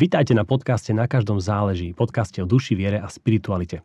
[0.00, 3.84] Vítajte na podcaste Na každom záleží, podcaste o duši, viere a spiritualite.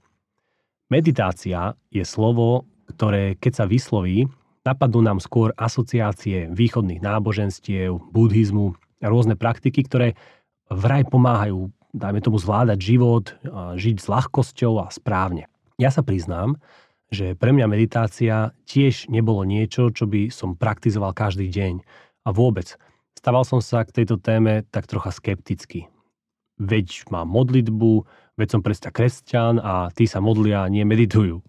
[0.87, 4.31] Meditácia je slovo, ktoré keď sa vysloví,
[4.63, 10.15] napadnú nám skôr asociácie východných náboženstiev, buddhizmu a rôzne praktiky, ktoré
[10.71, 13.35] vraj pomáhajú, dajme tomu, zvládať život,
[13.75, 15.51] žiť s ľahkosťou a správne.
[15.75, 16.63] Ja sa priznám,
[17.11, 21.83] že pre mňa meditácia tiež nebolo niečo, čo by som praktizoval každý deň.
[22.23, 22.79] A vôbec.
[23.19, 25.91] Stával som sa k tejto téme tak trocha skepticky
[26.59, 28.05] veď mám modlitbu,
[28.39, 31.43] veď som predsa kresťan a tí sa modlia, nie meditujú.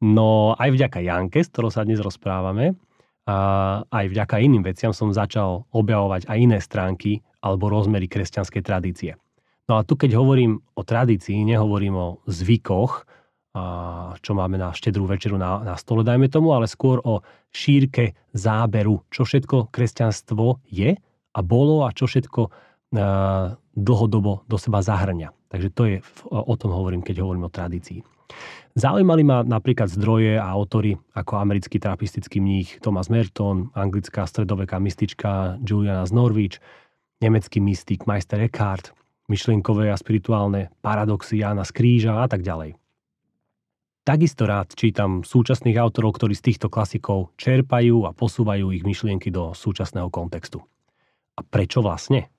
[0.00, 2.76] No aj vďaka Janke, s ktorou sa dnes rozprávame,
[3.28, 3.36] a
[3.84, 9.12] aj vďaka iným veciam som začal objavovať aj iné stránky alebo rozmery kresťanskej tradície.
[9.70, 13.06] No a tu keď hovorím o tradícii, nehovorím o zvykoch,
[13.50, 13.62] a
[14.22, 19.02] čo máme na štedrú večeru na, na stole, dajme tomu, ale skôr o šírke záberu,
[19.10, 20.94] čo všetko kresťanstvo je
[21.34, 22.50] a bolo a čo všetko
[23.80, 25.32] dlhodobo do seba zahrňa.
[25.50, 25.96] Takže to je,
[26.28, 28.04] o tom hovorím, keď hovorím o tradícii.
[28.78, 35.58] Zaujímali ma napríklad zdroje a autory ako americký trapistický mních Thomas Merton, anglická stredoveká mystička
[35.66, 36.56] Juliana z Norwich,
[37.18, 38.94] nemecký mystik Meister Eckhart,
[39.26, 41.74] myšlienkové a spirituálne paradoxy Jana z
[42.06, 42.78] a tak ďalej.
[44.00, 49.52] Takisto rád čítam súčasných autorov, ktorí z týchto klasikov čerpajú a posúvajú ich myšlienky do
[49.52, 50.64] súčasného kontextu.
[51.36, 52.32] A prečo vlastne?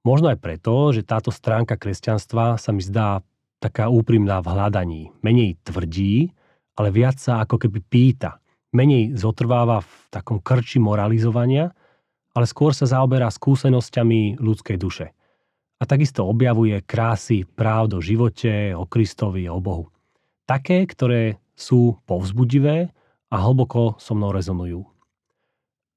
[0.00, 3.20] Možno aj preto, že táto stránka kresťanstva sa mi zdá
[3.60, 5.02] taká úprimná v hľadaní.
[5.20, 6.32] Menej tvrdí,
[6.80, 8.40] ale viac sa ako keby pýta.
[8.72, 11.68] Menej zotrváva v takom krči moralizovania,
[12.32, 15.12] ale skôr sa zaoberá skúsenosťami ľudskej duše.
[15.80, 19.92] A takisto objavuje krásy práv do živote, o Kristovi, o Bohu.
[20.48, 22.88] Také, ktoré sú povzbudivé
[23.28, 24.88] a hlboko so mnou rezonujú.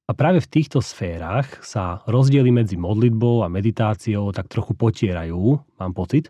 [0.04, 5.94] A práve v týchto sférach sa rozdiely medzi modlitbou a meditáciou tak trochu potierajú, mám
[5.96, 6.28] pocit,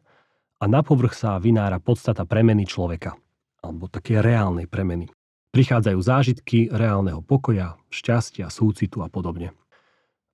[0.61, 3.17] a na povrch sa vynára podstata premeny človeka,
[3.65, 5.09] alebo také reálnej premeny.
[5.53, 9.57] Prichádzajú zážitky reálneho pokoja, šťastia, súcitu a podobne.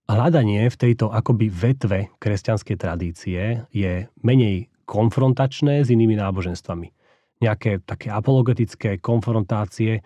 [0.10, 6.92] Hľadanie v tejto akoby vetve kresťanskej tradície je menej konfrontačné s inými náboženstvami.
[7.40, 10.04] Nejaké také apologetické konfrontácie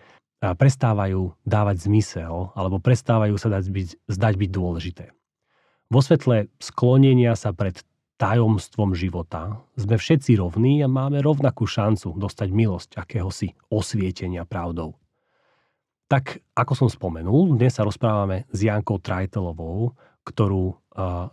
[0.52, 5.04] prestávajú dávať zmysel alebo prestávajú sa dať byť, zdať byť dôležité.
[5.88, 7.80] Vo svetle sklonenia sa pred
[8.20, 15.00] tajomstvom života sme všetci rovní a máme rovnakú šancu dostať milosť akéhosi osvietenia pravdou.
[16.06, 20.76] Tak, ako som spomenul, dnes sa rozprávame s Jankou Trajtelovou, ktorú,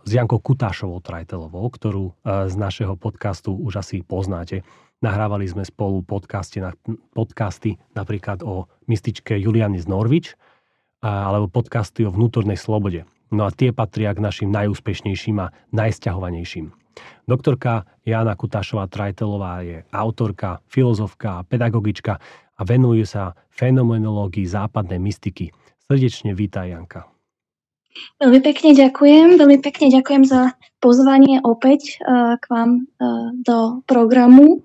[0.02, 4.64] s Jankou Kutášovou Trajtelovou, ktorú z našeho podcastu už asi poznáte.
[5.02, 6.62] Nahrávali sme spolu podcasty,
[7.10, 10.38] podcasty napríklad o mystičke Juliany z Norvič,
[11.02, 13.02] alebo podcasty o vnútornej slobode.
[13.34, 16.70] No a tie patria k našim najúspešnejším a najsťahovanejším.
[17.26, 22.22] Doktorka Jana Kutášová Trajtelová je autorka, filozofka a pedagogička
[22.54, 25.50] a venuje sa fenomenológii západnej mystiky.
[25.82, 27.10] Srdečne vítaj, Janka.
[28.22, 29.34] Veľmi pekne ďakujem.
[29.34, 34.62] Veľmi pekne ďakujem za pozvanie opäť uh, k vám uh, do programu.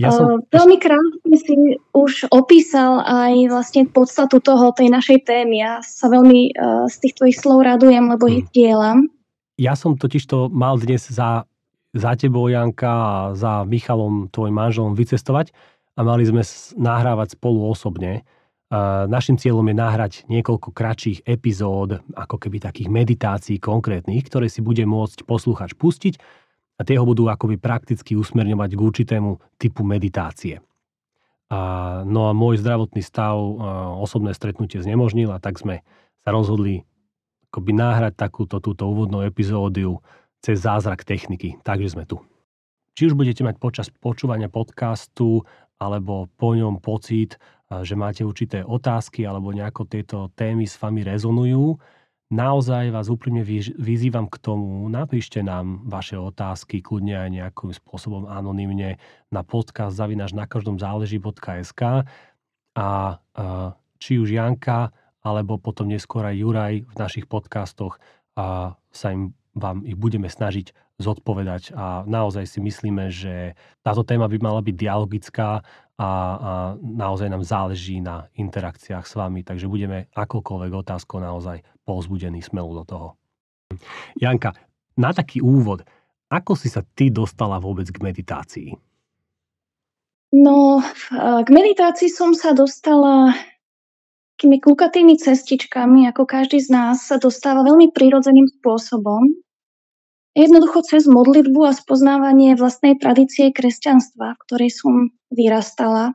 [0.00, 0.40] Ja som...
[0.40, 5.60] Uh, veľmi krásne si už opísal aj vlastne podstatu toho, tej našej témy.
[5.60, 8.34] Ja sa veľmi uh, z tých tvojich slov radujem, lebo hmm.
[8.40, 9.12] ich dielam.
[9.60, 11.44] Ja som totiž to mal dnes za,
[11.92, 15.52] za tebou, Janka, a za Michalom, tvojim manželom, vycestovať
[15.94, 16.40] a mali sme
[16.80, 18.24] nahrávať spolu osobne.
[18.72, 24.64] Uh, našim cieľom je nahrať niekoľko kratších epizód, ako keby takých meditácií konkrétnych, ktoré si
[24.64, 26.16] bude môcť poslúchač pustiť
[26.80, 30.64] a tie ho budú akoby prakticky usmerňovať k určitému typu meditácie.
[31.52, 35.84] A, no a môj zdravotný stav a, osobné stretnutie znemožnil a tak sme
[36.24, 36.88] sa rozhodli
[37.52, 40.00] akoby náhrať takúto túto úvodnú epizódiu
[40.40, 41.60] cez zázrak techniky.
[41.60, 42.24] Takže sme tu.
[42.96, 45.44] Či už budete mať počas počúvania podcastu
[45.76, 47.36] alebo po ňom pocit,
[47.70, 51.78] že máte určité otázky alebo nejako tieto témy s vami rezonujú,
[52.30, 53.42] naozaj vás úprimne
[53.76, 58.96] vyzývam k tomu, napíšte nám vaše otázky, kľudne aj nejakým spôsobom anonymne
[59.34, 62.00] na podcast zavinaš na každom záleží.sk a,
[62.74, 62.88] a
[64.00, 68.00] či už Janka, alebo potom neskôr aj Juraj v našich podcastoch
[68.38, 71.74] a sa im vám ich budeme snažiť zodpovedať.
[71.74, 75.64] A naozaj si myslíme, že táto téma by mala byť dialogická
[76.00, 82.40] a, a naozaj nám záleží na interakciách s vami, takže budeme akokoľvek otázkou naozaj povzbudení
[82.40, 83.08] smelu do toho.
[84.16, 84.56] Janka,
[84.96, 85.84] na taký úvod,
[86.32, 88.70] ako si sa ty dostala vôbec k meditácii?
[90.30, 90.80] No,
[91.44, 93.34] k meditácii som sa dostala
[94.38, 99.28] takými kľukatými cestičkami, ako každý z nás sa dostáva veľmi prirodzeným spôsobom.
[100.34, 104.94] Jednoducho cez modlitbu a spoznávanie vlastnej tradície kresťanstva, v ktorej som
[105.30, 106.14] vyrastala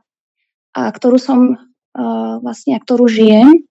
[0.76, 3.64] a ktorú som uh, vlastne, a ktorú žijem.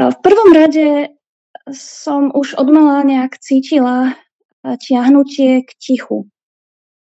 [0.00, 1.12] V prvom rade
[1.70, 4.16] som už od mala nejak cítila
[4.64, 6.32] ťahnutie k tichu.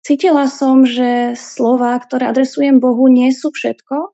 [0.05, 4.12] Cítila som, že slova, ktoré adresujem Bohu, nie sú všetko.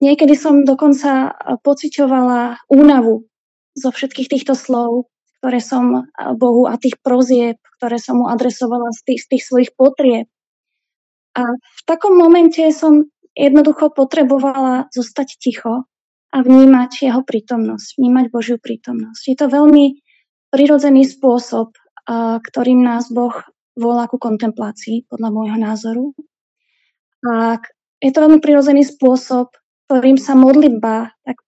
[0.00, 3.28] Niekedy som dokonca pociťovala únavu
[3.76, 5.11] zo všetkých týchto slov,
[5.42, 6.06] ktoré som
[6.38, 10.30] Bohu a tých prozieb, ktoré som mu adresovala z tých, z tých svojich potrieb.
[11.34, 15.82] A v takom momente som jednoducho potrebovala zostať ticho
[16.30, 19.22] a vnímať jeho prítomnosť, vnímať Božiu prítomnosť.
[19.26, 19.98] Je to veľmi
[20.54, 21.74] prirodzený spôsob,
[22.46, 23.34] ktorým nás Boh
[23.74, 26.04] volá ku kontemplácii, podľa môjho názoru.
[27.26, 27.58] A
[27.98, 29.58] je to veľmi prirodzený spôsob,
[29.90, 31.42] ktorým sa modlitba tak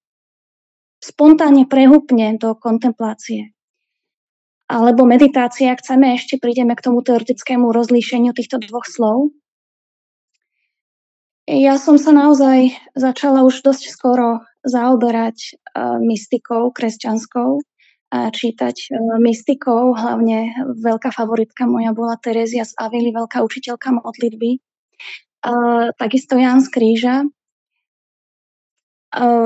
[0.99, 3.55] spontánne prehúpne do kontemplácie.
[4.65, 9.35] Alebo meditácia, ak chceme, ešte prídeme k tomu teoretickému rozlíšeniu týchto dvoch slov.
[11.45, 15.37] Ja som sa naozaj začala už dosť skoro zaoberať
[15.77, 17.61] uh, mystikou kresťanskou
[18.15, 24.63] čítať e, mystikov, hlavne veľká favoritka moja bola Terezia z Avily, veľká učiteľka modlitby.
[26.01, 27.17] Takisto Jan z Kríža,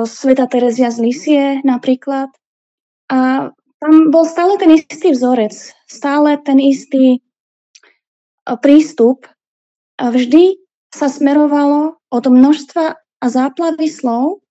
[0.07, 2.31] Sveta Terezia z Lisie napríklad.
[3.11, 5.55] A tam bol stále ten istý vzorec,
[5.87, 7.21] stále ten istý e,
[8.59, 9.27] prístup.
[9.99, 10.63] A vždy
[10.95, 14.47] sa smerovalo od množstva a záplavy slov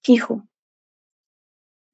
[0.00, 0.40] k tichu.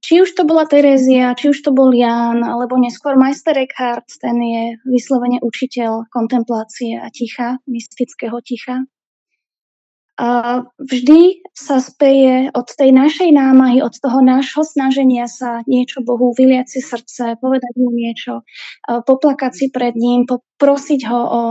[0.05, 4.37] Či už to bola Terézia, či už to bol Jan, alebo neskôr majster Eckhart, ten
[4.37, 8.85] je vyslovene učiteľ kontemplácie a ticha, mystického ticha.
[10.79, 16.71] Vždy sa speje od tej našej námahy, od toho nášho snaženia sa niečo Bohu vyliať
[16.71, 18.47] si srdce, povedať mu niečo,
[18.87, 21.43] poplakať si pred ním, poprosiť ho o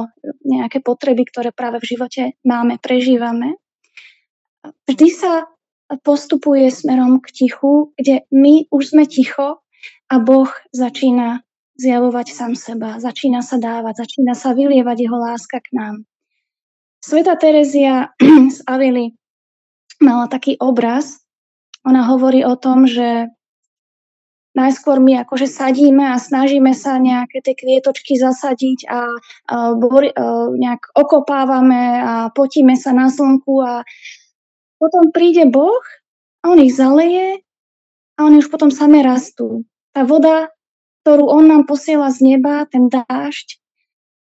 [0.48, 3.60] nejaké potreby, ktoré práve v živote máme, prežívame.
[4.88, 5.44] Vždy sa
[6.08, 9.60] postupuje smerom k tichu, kde my už sme ticho
[10.08, 11.44] a Boh začína
[11.76, 15.96] zjavovať sám seba, začína sa dávať, začína sa vylievať jeho láska k nám.
[17.04, 18.16] Sveta Terezia
[18.56, 19.12] z Avily
[20.00, 21.20] mala taký obraz,
[21.84, 23.28] ona hovorí o tom, že
[24.56, 29.20] najskôr my akože sadíme a snažíme sa nejaké tie kvietočky zasadiť a,
[29.52, 30.12] a, bor, a
[30.56, 33.84] nejak okopávame a potíme sa na slnku a
[34.80, 35.84] potom príde Boh
[36.40, 37.44] a on ich zaleje
[38.16, 39.68] a oni už potom same rastú.
[39.92, 40.56] Tá voda,
[41.04, 43.60] ktorú on nám posiela z neba, ten dážď,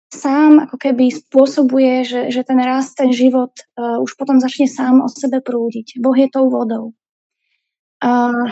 [0.07, 5.03] sám ako keby spôsobuje, že, že ten rast, ten život uh, už potom začne sám
[5.03, 5.99] o sebe prúdiť.
[5.99, 6.95] Boh je tou vodou.
[7.99, 8.47] Uh,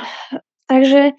[0.67, 1.15] takže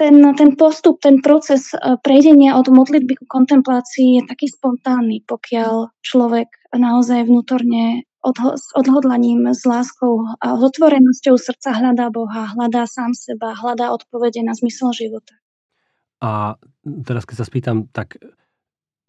[0.00, 5.94] ten, ten postup, ten proces uh, prejdenia od modlitby ku kontemplácii je taký spontánny, pokiaľ
[6.02, 13.14] človek naozaj vnútorne odho- s odhodlaním, s láskou a otvorenosťou srdca hľadá Boha, hľadá sám
[13.14, 15.38] seba, hľadá odpovede na zmysel života.
[16.22, 16.58] A
[17.06, 18.18] teraz keď sa spýtam, tak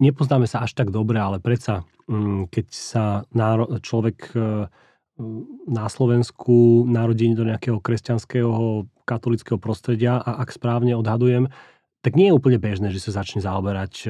[0.01, 3.03] nepoznáme sa až tak dobre, ale predsa, mm, keď sa
[3.83, 4.65] človek e,
[5.69, 11.51] na Slovensku narodí do nejakého kresťanského, katolického prostredia a ak správne odhadujem,
[12.01, 13.93] tak nie je úplne bežné, že sa začne zaoberať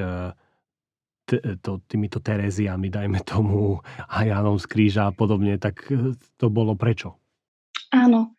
[1.60, 6.76] to, týmito Tereziami, dajme tomu, a Janom z kríža a podobne, tak e, to bolo
[6.76, 7.16] prečo?
[7.92, 8.34] Áno.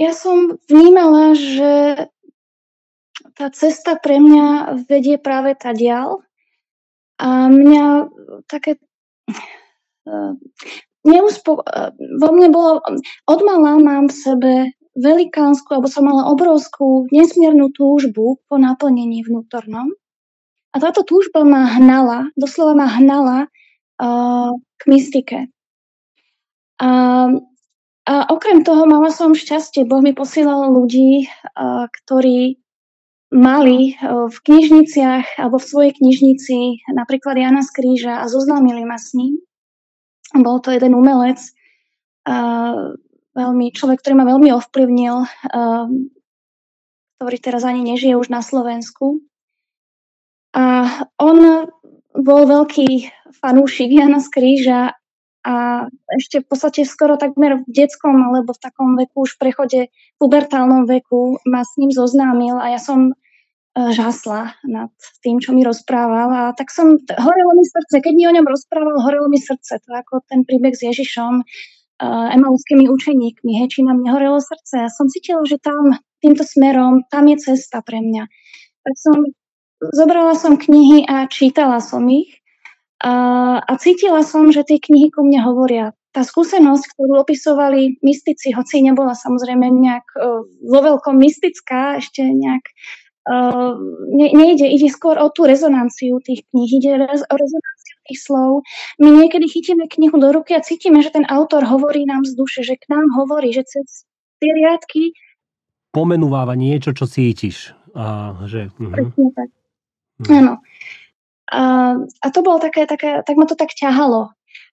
[0.00, 1.72] Ja som vnímala, že
[3.38, 6.24] tá cesta pre mňa vedie práve tá dial
[7.22, 8.10] a mňa
[8.50, 10.12] také e,
[11.06, 12.82] neuspo- e, vo mne bolo,
[13.30, 14.52] odmala mám v sebe
[14.98, 19.88] velikánsku, alebo som mala obrovskú, nesmiernu túžbu po naplnení vnútornom.
[20.72, 23.38] A táto túžba ma hnala, doslova ma hnala
[24.00, 25.40] uh, k mystike.
[26.80, 26.88] A,
[28.08, 32.61] a okrem toho mala som šťastie, Boh mi posielal ľudí, uh, ktorí
[33.32, 39.00] mali uh, v knižniciach alebo v svojej knižnici napríklad Jana z Kríža a zoznámili ma
[39.00, 39.40] s ním.
[40.36, 41.40] Bol to jeden umelec,
[42.28, 42.92] uh,
[43.32, 45.88] veľmi, človek, ktorý ma veľmi ovplyvnil, uh,
[47.16, 49.24] ktorý teraz ani nežije už na Slovensku.
[50.52, 50.84] A
[51.16, 51.72] on
[52.12, 53.08] bol veľký
[53.40, 54.80] fanúšik Jana z Kríža
[55.42, 55.54] a
[56.12, 59.80] ešte v podstate skoro takmer v detskom alebo v takom veku, už v prechode
[60.20, 63.16] pubertálnom veku ma s ním zoznámil a ja som
[63.72, 64.92] žasla nad
[65.24, 69.00] tým, čo mi rozprával a tak som, horelo mi srdce, keď mi o ňom rozprával,
[69.00, 73.96] horelo mi srdce, to ako ten príbeh s Ježišom, uh, emauskými učeníkmi, hej, či na
[73.96, 74.84] mne horelo srdce.
[74.84, 78.28] Ja som cítila, že tam, týmto smerom, tam je cesta pre mňa.
[78.84, 79.16] Tak som
[79.80, 82.44] zobrala som knihy a čítala som ich
[83.00, 85.96] a, a cítila som, že tie knihy ku mne hovoria.
[86.12, 92.68] Tá skúsenosť, ktorú opisovali mystici, hoci nebola samozrejme nejak uh, vo veľkom mystická, ešte nejak
[92.68, 98.66] uh, ne, nejde, ide skôr o tú rezonanciu tých kníh, ide o rezonanciu tých slov.
[98.98, 102.66] My niekedy chytíme knihu do ruky a cítime, že ten autor hovorí nám z duše,
[102.66, 104.04] že k nám hovorí, že cez
[104.42, 105.14] tie riadky
[105.92, 107.76] pomenúváva niečo, čo cítiš.
[107.92, 109.12] A, že, uh-huh.
[109.36, 109.48] tak.
[110.24, 110.32] Uh-huh.
[110.32, 110.54] Áno.
[111.52, 111.60] A,
[112.00, 114.32] a to bolo také, také, tak ma to tak ťahalo.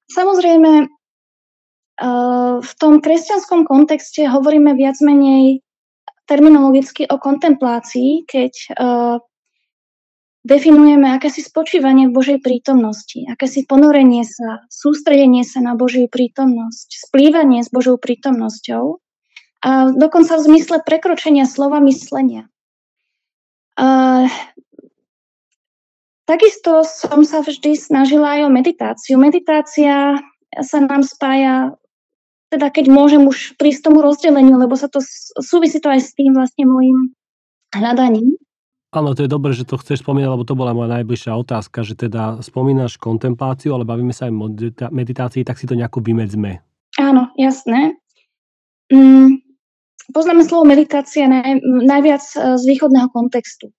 [0.09, 0.87] Samozrejme,
[2.63, 5.59] v tom kresťanskom kontexte hovoríme viac menej
[6.29, 8.53] terminologicky o kontemplácii, keď
[10.45, 17.65] definujeme akési spočívanie v Božej prítomnosti, akési ponorenie sa, sústredenie sa na Božiu prítomnosť, splývanie
[17.65, 19.01] s Božou prítomnosťou
[19.65, 22.47] a dokonca v zmysle prekročenia slova myslenia.
[23.75, 24.29] A
[26.29, 29.17] Takisto som sa vždy snažila aj o meditáciu.
[29.17, 30.21] Meditácia
[30.61, 31.73] sa nám spája,
[32.49, 35.01] teda keď môžem už prísť tomu rozdeleniu, lebo sa to
[35.39, 37.13] súvisí to aj s tým vlastne môjim
[37.73, 38.33] hľadaním.
[38.89, 41.93] Áno, to je dobré, že to chceš spomínať, lebo to bola moja najbližšia otázka, že
[41.93, 44.49] teda spomínaš kontempláciu, ale bavíme sa aj o
[44.89, 46.65] meditácii, tak si to nejako vymedzme.
[46.97, 48.01] Áno, jasné.
[48.89, 49.45] Mm,
[50.09, 53.69] poznáme slovo meditácia naj, najviac e, z východného kontextu.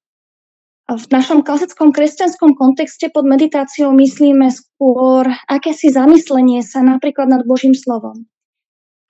[0.91, 7.75] V našom klasickom kresťanskom kontexte pod meditáciou myslíme skôr akési zamyslenie sa napríklad nad Božím
[7.75, 8.30] slovom.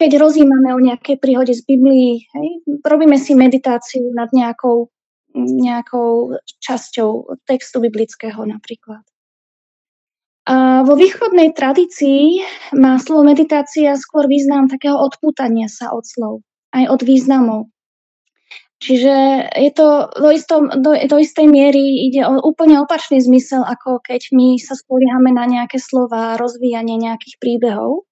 [0.00, 2.49] Keď rozímame o nejakej príhode z Biblii, hej,
[2.80, 4.88] robíme si meditáciu nad nejakou,
[5.37, 9.04] nejakou časťou textu biblického napríklad.
[10.49, 12.40] A vo východnej tradícii
[12.80, 16.35] má slovo meditácia skôr význam takého odpútania sa od slov,
[16.73, 17.61] aj od významov.
[18.80, 19.14] Čiže
[19.52, 24.33] je to do, istom, do, do istej miery ide o úplne opačný zmysel, ako keď
[24.33, 28.09] my sa spoliehame na nejaké slova, rozvíjanie nejakých príbehov.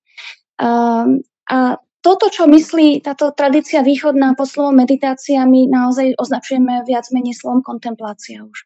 [0.60, 7.10] Um, a toto, čo myslí táto tradícia východná pod slovom meditácia, my naozaj označujeme viac
[7.10, 8.64] menej slovom kontemplácia už.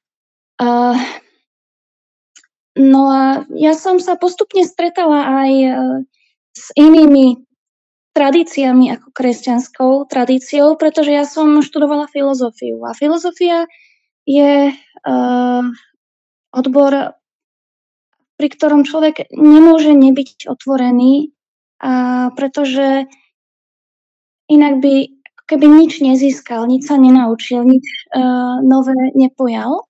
[0.60, 0.94] Uh,
[2.76, 3.22] no a
[3.56, 5.74] ja som sa postupne stretala aj uh,
[6.52, 7.40] s inými
[8.12, 13.64] tradíciami ako kresťanskou tradíciou, pretože ja som študovala filozofiu a filozofia
[14.28, 15.64] je uh,
[16.52, 17.16] odbor,
[18.36, 21.32] pri ktorom človek nemôže nebyť otvorený,
[21.82, 23.10] a pretože
[24.46, 25.22] inak by
[25.52, 27.84] keby nič nezískal, nič sa nenaučil, nič
[28.14, 29.84] uh, nové nepojal.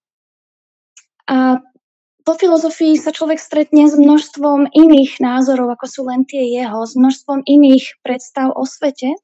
[1.30, 1.62] A
[2.22, 6.98] po filozofii sa človek stretne s množstvom iných názorov, ako sú len tie jeho, s
[6.98, 9.14] množstvom iných predstav o svete.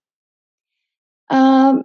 [1.26, 1.82] Uh,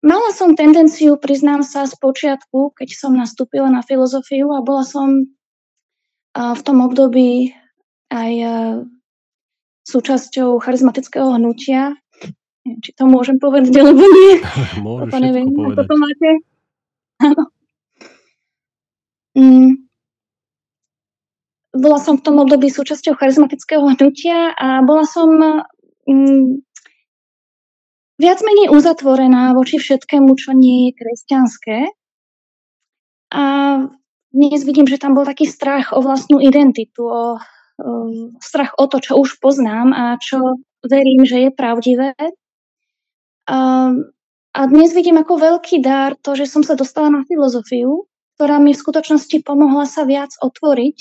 [0.00, 5.24] mala som tendenciu, priznám sa, z počiatku, keď som nastúpila na filozofiu a bola som
[6.36, 7.52] uh, v tom období
[8.08, 8.74] aj uh,
[9.90, 11.98] súčasťou charizmatického hnutia.
[12.62, 14.38] Či to môžem povedať, alebo nie.
[14.86, 15.86] Môžeš to neviem, povedať.
[15.90, 16.30] to máte.
[17.20, 17.42] Áno.
[19.34, 19.90] Mm,
[21.74, 25.30] bola som v tom období súčasťou charizmatického hnutia a bola som
[26.04, 26.66] mm,
[28.18, 31.78] viac menej uzatvorená voči všetkému, čo nie je kresťanské.
[33.30, 33.44] A
[34.34, 37.38] dnes vidím, že tam bol taký strach o vlastnú identitu, o
[38.40, 42.14] strach o to, čo už poznám a čo verím, že je pravdivé.
[43.50, 43.58] A,
[44.54, 48.06] a dnes vidím ako veľký dar to, že som sa dostala na filozofiu,
[48.40, 50.96] ktorá mi v skutočnosti pomohla sa viac otvoriť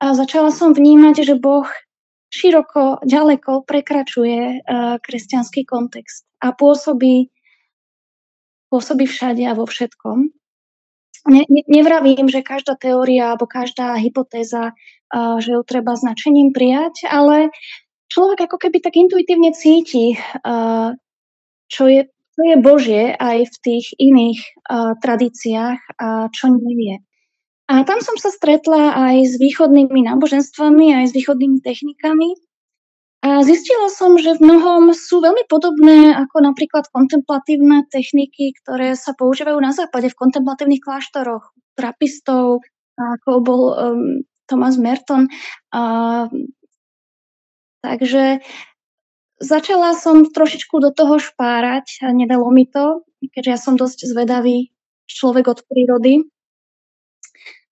[0.00, 1.68] a začala som vnímať, že Boh
[2.32, 7.28] široko, ďaleko prekračuje uh, kresťanský kontext a pôsobí,
[8.72, 10.32] pôsobí všade a vo všetkom.
[11.22, 17.06] Ne, ne, nevravím, že každá teória alebo každá hypotéza, uh, že ju treba značením prijať,
[17.06, 17.54] ale
[18.10, 20.98] človek ako keby tak intuitívne cíti, uh,
[21.70, 26.96] čo, je, čo je Božie aj v tých iných uh, tradíciách a čo nie je.
[27.70, 32.34] A tam som sa stretla aj s východnými náboženstvami, aj s východnými technikami.
[33.22, 39.14] A zistila som, že v mnohom sú veľmi podobné ako napríklad kontemplatívne techniky, ktoré sa
[39.14, 42.66] používajú na západe v kontemplatívnych kláštoroch, trapistov,
[42.98, 45.30] ako bol um, Thomas Merton.
[45.70, 46.26] A,
[47.86, 48.42] takže
[49.38, 54.74] začala som trošičku do toho špárať a nedalo mi to, keďže ja som dosť zvedavý
[55.06, 56.26] človek od prírody.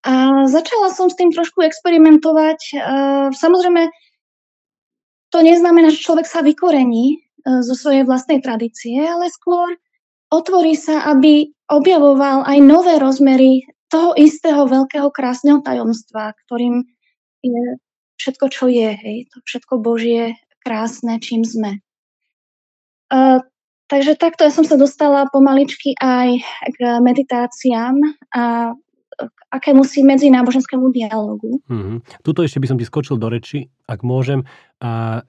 [0.06, 2.80] A začala som s tým trošku experimentovať.
[3.36, 3.92] Samozrejme,
[5.30, 7.16] to neznamená, že človek sa vykorení e,
[7.62, 9.78] zo svojej vlastnej tradície, ale skôr
[10.30, 16.86] otvorí sa, aby objavoval aj nové rozmery toho istého veľkého krásneho tajomstva, ktorým
[17.42, 17.62] je
[18.22, 21.80] všetko, čo je, hej, to všetko Božie krásne, čím sme.
[23.10, 23.42] Uh,
[23.90, 26.38] takže takto ja som sa dostala pomaličky aj
[26.70, 27.96] k meditáciám
[28.30, 28.76] a
[29.50, 31.58] akému si medzináboženskému dialogu.
[31.66, 32.22] Mm-hmm.
[32.22, 34.46] Tuto ešte by som ti skočil do reči, ak môžem.
[34.78, 35.22] A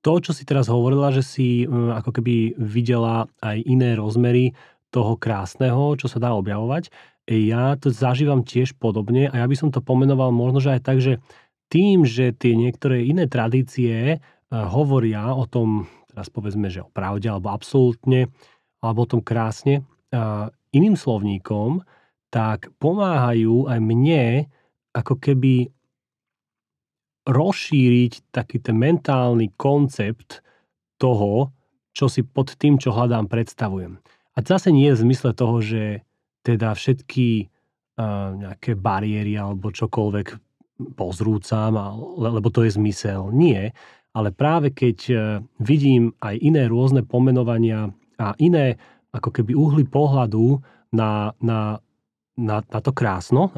[0.00, 4.56] to, čo si teraz hovorila, že si hm, ako keby videla aj iné rozmery
[4.88, 6.88] toho krásneho, čo sa dá objavovať,
[7.28, 10.98] ja to zažívam tiež podobne a ja by som to pomenoval možno, že aj tak,
[11.04, 11.20] že
[11.68, 17.28] tým, že tie niektoré iné tradície eh, hovoria o tom, teraz povedzme, že o pravde
[17.28, 18.32] alebo absolútne,
[18.80, 19.82] alebo o tom krásne,
[20.72, 21.82] iným slovníkom,
[22.28, 24.48] tak pomáhajú aj mne
[24.92, 25.72] ako keby
[27.28, 30.40] rozšíriť taký ten mentálny koncept
[30.96, 31.52] toho,
[31.92, 34.00] čo si pod tým, čo hľadám, predstavujem.
[34.32, 36.06] A zase nie je v zmysle toho, že
[36.46, 40.26] teda všetky uh, nejaké bariéry alebo čokoľvek
[40.94, 41.74] pozrúcam,
[42.16, 43.34] lebo to je zmysel.
[43.34, 43.74] Nie,
[44.16, 45.20] ale práve keď uh,
[45.60, 48.78] vidím aj iné rôzne pomenovania a iné
[49.12, 50.62] ako keby uhly pohľadu
[50.94, 51.82] na, na,
[52.38, 53.50] na, na to krásno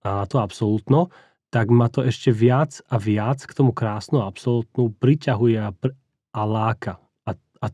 [0.00, 1.12] a na to absolútno,
[1.52, 5.94] tak ma to ešte viac a viac k tomu krásnu absolútnu priťahuje a, pr-
[6.34, 6.98] a láka.
[7.28, 7.66] A, a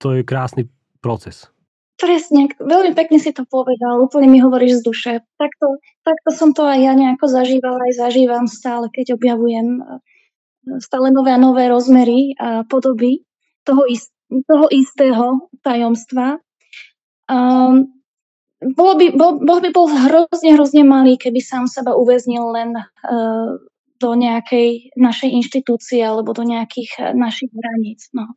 [0.00, 0.70] to je krásny
[1.04, 1.50] proces.
[2.00, 5.12] Presne, veľmi pekne si to povedal, úplne mi hovoríš z duše.
[5.36, 10.00] Takto, takto som to aj ja nejako zažívala, aj zažívam stále, keď objavujem e,
[10.80, 13.28] stále nové a nové rozmery a podoby
[13.68, 14.08] toho, ist,
[14.48, 16.40] toho istého tajomstva.
[17.28, 17.99] Um,
[18.60, 23.56] bolo by, bol, Boh by bol hrozne, hrozne malý, keby sám seba uväznil len uh,
[24.00, 28.12] do nejakej našej inštitúcie alebo do nejakých uh, našich hraníc.
[28.12, 28.36] No.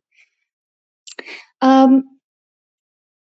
[1.60, 2.08] Um,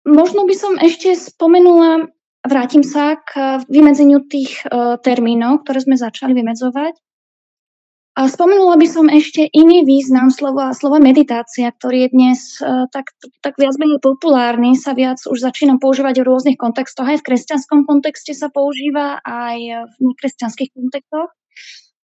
[0.08, 2.08] možno by som ešte spomenula,
[2.48, 6.96] vrátim sa k vymedzeniu tých uh, termínov, ktoré sme začali vymedzovať.
[8.18, 13.14] Spomenula by som ešte iný význam slova, slova meditácia, ktorý je dnes uh, tak,
[13.46, 17.06] tak viac menej populárny, sa viac už začína používať v rôznych kontextoch.
[17.06, 21.30] Aj v kresťanskom kontexte sa používa, aj v nekresťanských kontextoch.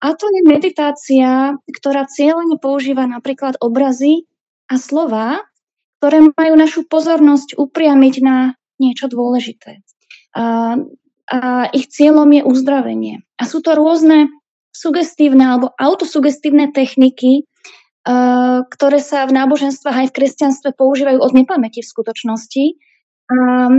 [0.06, 4.30] A to je meditácia, ktorá cieľene používa napríklad obrazy
[4.70, 5.42] a slova,
[5.98, 9.82] ktoré majú našu pozornosť upriamiť na niečo dôležité.
[10.38, 10.78] A,
[11.26, 11.38] a
[11.74, 13.26] ich cieľom je uzdravenie.
[13.42, 14.30] A sú to rôzne
[14.74, 17.46] sugestívne alebo autosugestívne techniky,
[18.10, 22.66] uh, ktoré sa v náboženstvách aj v kresťanstve používajú od nepamäti v skutočnosti.
[23.34, 23.70] A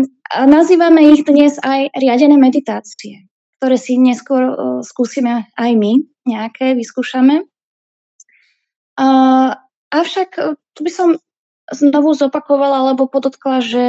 [0.49, 3.29] nazývame ich dnes aj riadené meditácie,
[3.61, 7.45] ktoré si neskôr uh, skúsime aj my nejaké, vyskúšame.
[9.95, 10.31] Avšak
[10.75, 11.09] tu by som
[11.69, 13.85] znovu zopakovala alebo podotkla, že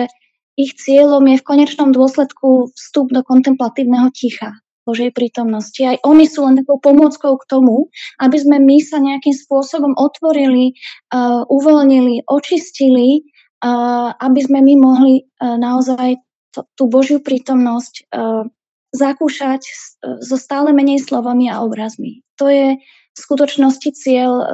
[0.55, 4.55] ich cieľom je v konečnom dôsledku vstup do kontemplatívneho ticha.
[4.85, 5.81] Božej prítomnosti.
[5.81, 7.89] Aj oni sú len takou pomôckou k tomu,
[8.21, 10.77] aby sme my sa nejakým spôsobom otvorili,
[11.11, 13.25] uh, uvoľnili, očistili,
[13.65, 16.21] uh, aby sme my mohli uh, naozaj
[16.53, 18.45] to, tú Božiu prítomnosť uh,
[18.93, 22.21] zakúšať uh, so stále menej slovami a obrazmi.
[22.37, 24.47] To je v skutočnosti cieľ uh,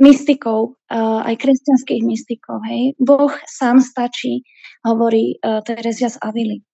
[0.00, 2.64] mystikov, aj kresťanských mystikov.
[2.64, 2.96] Hej.
[2.96, 4.48] Boh sám stačí,
[4.80, 6.64] hovorí uh, Terezia z Avily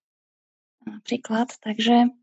[0.87, 1.51] napríklad.
[1.59, 2.15] Takže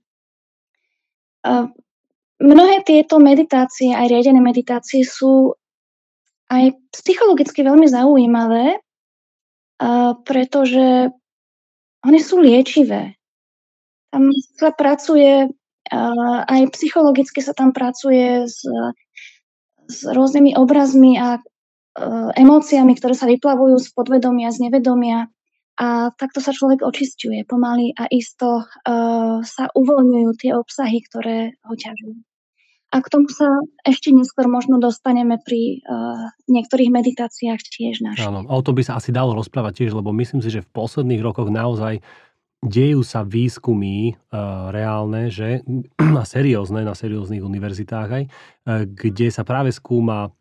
[2.40, 5.56] mnohé tieto meditácie, aj riadené meditácie sú
[6.52, 8.80] aj psychologicky veľmi zaujímavé,
[10.28, 11.10] pretože
[12.04, 13.16] oni sú liečivé.
[14.14, 14.30] Tam
[14.60, 15.50] sa pracuje,
[16.46, 18.62] aj psychologicky sa tam pracuje s,
[19.90, 21.42] s rôznymi obrazmi a
[22.38, 25.32] emóciami, ktoré sa vyplavujú z podvedomia, z nevedomia.
[25.84, 31.76] A takto sa človek očisťuje pomaly a isto uh, sa uvoľňujú tie obsahy, ktoré ho
[31.76, 32.24] ťažujú.
[32.94, 33.50] A k tomu sa
[33.84, 38.24] ešte neskôr možno dostaneme pri uh, niektorých meditáciách tiež našich.
[38.24, 41.20] Áno, o tom by sa asi dalo rozprávať tiež, lebo myslím si, že v posledných
[41.20, 42.00] rokoch naozaj
[42.64, 45.68] dejú sa výskumy uh, reálne, že
[46.00, 50.32] a seriózne na serióznych univerzitách aj, uh, kde sa práve skúma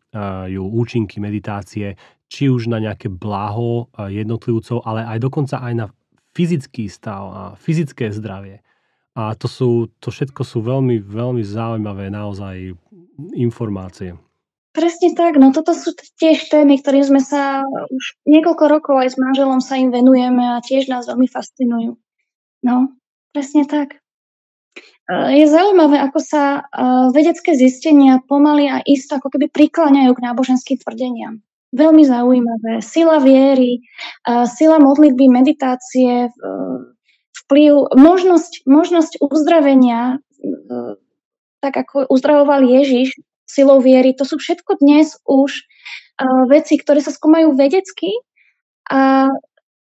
[0.45, 1.97] ju účinky meditácie
[2.33, 5.87] či už na nejaké blaho jednotlivcov, ale aj dokonca aj na
[6.33, 8.65] fyzický stav a fyzické zdravie.
[9.13, 12.73] A to, sú, to všetko sú veľmi, veľmi zaujímavé naozaj
[13.37, 14.17] informácie.
[14.73, 19.21] Presne tak, no toto sú tiež témy, ktorým sme sa už niekoľko rokov aj s
[19.21, 21.93] manželom sa im venujeme a tiež nás veľmi fascinujú.
[22.65, 22.89] No,
[23.29, 24.01] presne tak.
[25.13, 26.65] Je zaujímavé, ako sa
[27.13, 31.45] vedecké zistenia pomaly a isto ako keby prikláňajú k náboženským tvrdeniam.
[31.73, 32.85] Veľmi zaujímavé.
[32.85, 33.81] Sila viery,
[34.45, 36.37] sila modlitby, meditácie v
[37.43, 40.93] vplyv, možnosť, možnosť uzdravenia, uh,
[41.59, 47.13] tak ako uzdravoval Ježiš silou viery, to sú všetko dnes už uh, veci, ktoré sa
[47.13, 48.09] skúmajú vedecky
[48.89, 49.29] a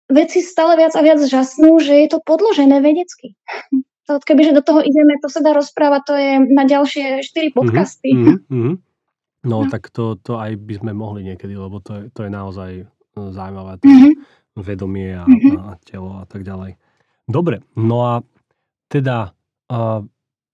[0.09, 3.35] veci stále viac a viac žasnú, že je to podložené vedecky.
[4.03, 7.55] To, kebyže do toho ideme, to sa dá rozprávať, to je na ďalšie 4 mhm,
[7.55, 8.11] podcasty.
[8.11, 8.75] Mm-hmm, mm-hmm.
[9.43, 12.31] No, no tak to, to aj by sme mohli niekedy, lebo to je, to je
[12.31, 13.79] naozaj e, zaujímavé.
[13.83, 14.13] To mm-hmm.
[14.63, 15.55] vedomie a, mm-hmm.
[15.59, 16.79] a telo a tak ďalej.
[17.27, 18.13] Dobre, no a
[18.91, 19.31] teda
[19.71, 20.03] uh,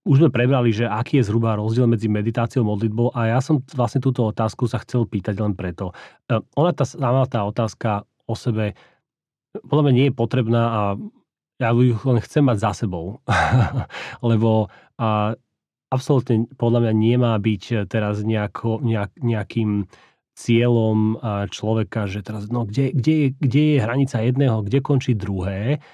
[0.06, 3.58] už sme prebrali, že aký je zhruba rozdiel medzi meditáciou a modlitbou a ja som
[3.74, 5.90] vlastne túto otázku sa chcel pýtať len preto.
[6.30, 8.78] Uh, ona tá sama tá otázka o sebe
[9.66, 10.80] podľa mňa nie je potrebná a
[11.60, 13.20] ja ju len chcem mať za sebou.
[14.30, 15.34] Lebo a,
[15.90, 19.90] absolútne podľa mňa nemá byť teraz nejako, nejak, nejakým
[20.38, 21.20] cieľom
[21.52, 25.84] človeka, že teraz, no kde, kde, je, kde je hranica jedného, kde končí druhé.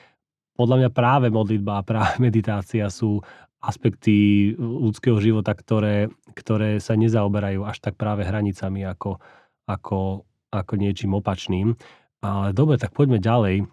[0.55, 3.19] Podľa mňa práve modlitba a práve meditácia sú
[3.59, 6.07] aspekty ľudského života, ktoré,
[6.39, 9.19] ktoré sa nezaoberajú až tak práve hranicami ako,
[9.67, 10.23] ako,
[10.55, 11.75] ako niečím opačným.
[12.23, 13.67] Ale dobre, tak poďme ďalej.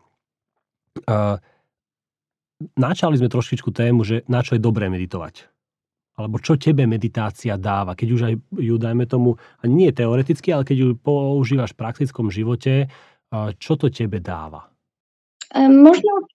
[1.05, 1.37] Uh,
[2.73, 5.52] načali sme trošičku tému, že na čo je dobré meditovať.
[6.13, 10.77] Alebo čo tebe meditácia dáva, keď už aj ju, dajme tomu, nie teoreticky, ale keď
[10.77, 12.85] ju používaš v praktickom živote,
[13.57, 14.69] čo to tebe dáva?
[15.57, 16.29] Možno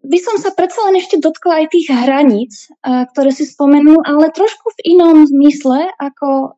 [0.00, 4.72] by som sa predsa len ešte dotkla aj tých hraníc, ktoré si spomenul, ale trošku
[4.72, 6.56] v inom zmysle, ako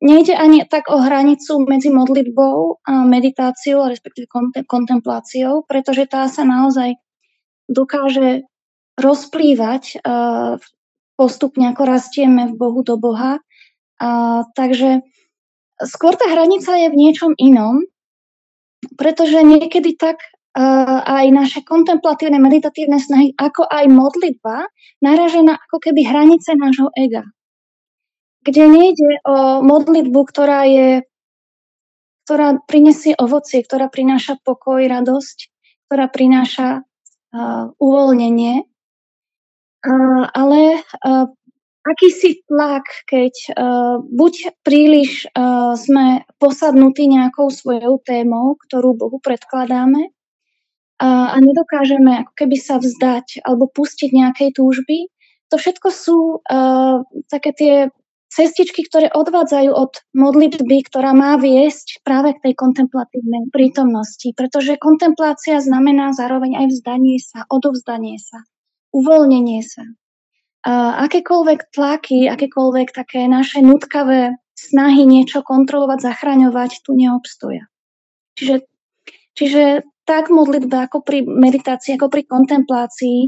[0.00, 4.32] nejde ani tak o hranicu medzi modlitbou a meditáciou, respektíve
[4.64, 6.96] kontempláciou, pretože tá sa naozaj
[7.68, 8.48] dokáže
[8.96, 10.00] rozplývať
[11.16, 13.40] postupne, ako rastieme v Bohu do Boha.
[13.96, 15.00] Uh, takže
[15.80, 17.82] skôr tá hranica je v niečom inom,
[19.00, 24.68] pretože niekedy tak uh, aj naše kontemplatívne, meditatívne snahy, ako aj modlitba,
[25.00, 27.24] naražia na ako keby hranice nášho ega.
[28.44, 31.02] Kde nejde o modlitbu, ktorá je
[32.26, 35.46] ktorá prinesie ovocie, ktorá prináša pokoj, radosť,
[35.86, 36.82] ktorá prináša
[37.78, 38.66] uvoľnenie,
[40.34, 40.82] ale
[41.86, 43.34] akýsi tlak, keď
[44.10, 44.34] buď
[44.66, 45.30] príliš
[45.78, 50.10] sme posadnutí nejakou svojou témou, ktorú Bohu predkladáme
[50.98, 55.12] a nedokážeme ako keby sa vzdať alebo pustiť nejakej túžby,
[55.46, 56.42] to všetko sú
[57.30, 57.74] také tie
[58.26, 65.62] cestičky, ktoré odvádzajú od modlitby, ktorá má viesť práve k tej kontemplatívnej prítomnosti, pretože kontemplácia
[65.62, 68.42] znamená zároveň aj vzdanie sa, odovzdanie sa,
[68.92, 69.84] uvoľnenie sa.
[70.66, 77.70] A akékoľvek tlaky, akékoľvek také naše nutkavé snahy niečo kontrolovať, zachraňovať, tu neobstoja.
[78.34, 78.66] Čiže,
[79.38, 79.62] čiže
[80.06, 83.20] tak modlitba ako pri meditácii, ako pri kontemplácii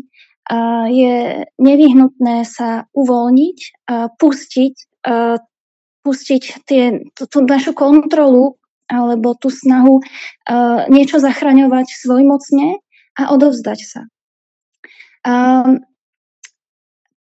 [0.88, 1.14] je
[1.58, 3.58] nevyhnutné sa uvoľniť,
[4.18, 4.74] pustiť
[6.08, 8.56] pustiť tie, tú, tú našu kontrolu
[8.88, 10.00] alebo tú snahu
[10.88, 12.80] niečo zachraňovať svojmocne
[13.20, 14.00] a odovzdať sa.
[15.26, 15.82] Um,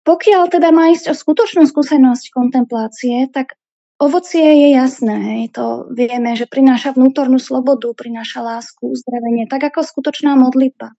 [0.08, 3.60] pokiaľ teda má ísť o skutočnú skúsenosť kontemplácie, tak
[4.00, 5.52] ovocie je jasné.
[5.52, 10.96] To vieme, že prináša vnútornú slobodu, prináša lásku, uzdravenie, tak ako skutočná modlitba.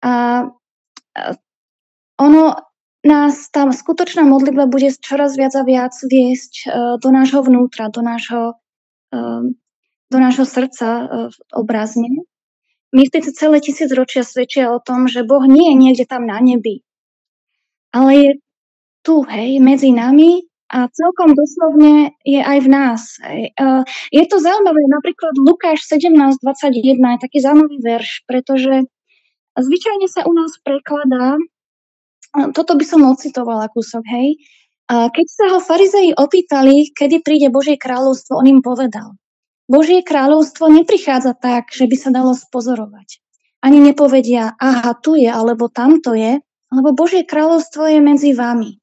[0.00, 0.12] A
[2.18, 2.44] ono
[3.04, 8.02] nás tá skutočná modlitba bude čoraz viac a viac viesť uh, do nášho vnútra, do
[8.02, 8.58] nášho,
[9.14, 9.44] uh,
[10.08, 12.26] do nášho srdca uh, obrazne.
[12.88, 16.80] Mystici celé tisíc ročia svedčia o tom, že Boh nie je niekde tam na nebi,
[17.92, 18.30] ale je
[19.04, 23.00] tu, hej, medzi nami a celkom doslovne je aj v nás.
[23.24, 23.56] Hej.
[23.56, 28.84] Uh, je to zaujímavé, napríklad Lukáš 17.21 je taký zaujímavý verš, pretože
[29.56, 31.40] zvyčajne sa u nás prekladá
[32.52, 34.36] toto by som ocitovala kúsok, hej.
[34.88, 39.16] A keď sa ho farizei opýtali, kedy príde Božie kráľovstvo, on im povedal.
[39.68, 43.20] Božie kráľovstvo neprichádza tak, že by sa dalo spozorovať.
[43.60, 46.40] Ani nepovedia, aha, tu je, alebo tamto je,
[46.72, 48.80] lebo Božie kráľovstvo je medzi vami.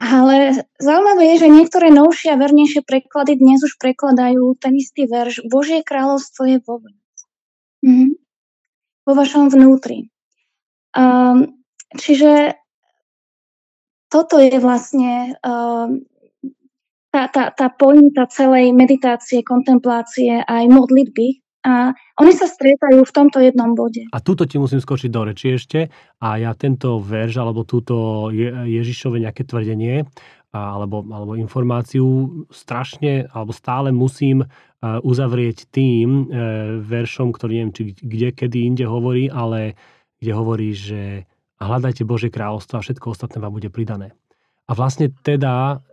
[0.00, 5.44] Ale zaujímavé je, že niektoré novšie a vernejšie preklady dnes už prekladajú ten istý verš
[5.46, 7.16] Božie kráľovstvo je vo vás.
[7.86, 8.16] Mhm.
[9.06, 10.10] Vo vašom vnútri.
[10.96, 11.60] Um,
[11.94, 12.58] čiže
[14.10, 16.02] toto je vlastne um,
[17.10, 21.42] tá, tá, tá pointa celej meditácie, kontemplácie aj modlitby.
[21.60, 24.08] A oni sa strietajú v tomto jednom bode.
[24.16, 25.92] A túto ti musím skočiť do reči ešte.
[26.24, 30.08] A ja tento verž, alebo túto Je- Ježišové nejaké tvrdenie,
[30.50, 34.42] alebo, alebo informáciu strašne alebo stále musím
[34.82, 36.26] uzavrieť tým
[36.82, 39.78] veršom, ktorý neviem, či kde, kedy inde hovorí, ale
[40.18, 41.30] kde hovorí, že
[41.62, 44.16] hľadajte Bože kráľovstvo a všetko ostatné vám bude pridané.
[44.66, 45.84] A vlastne teda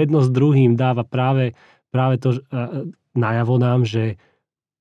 [0.00, 1.52] jedno s druhým dáva práve,
[1.92, 2.40] práve to
[3.14, 4.18] najavo nám, že,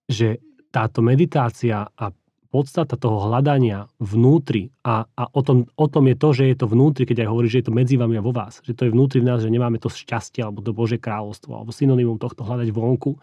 [0.10, 0.41] že
[0.73, 2.06] táto meditácia a
[2.54, 6.69] podstata toho hľadania vnútri a, a o, tom, o tom je to, že je to
[6.69, 8.62] vnútri, keď aj hovorí, že je to medzi vami a vo vás.
[8.62, 11.73] Že to je vnútri v nás, že nemáme to šťastie alebo to Bože kráľovstvo alebo
[11.73, 13.17] synonymum tohto hľadať vonku,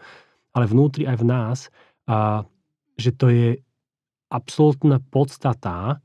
[0.51, 1.57] ale vnútri aj v nás.
[2.11, 2.43] A,
[2.99, 3.55] že to je
[4.27, 6.03] absolútna podstata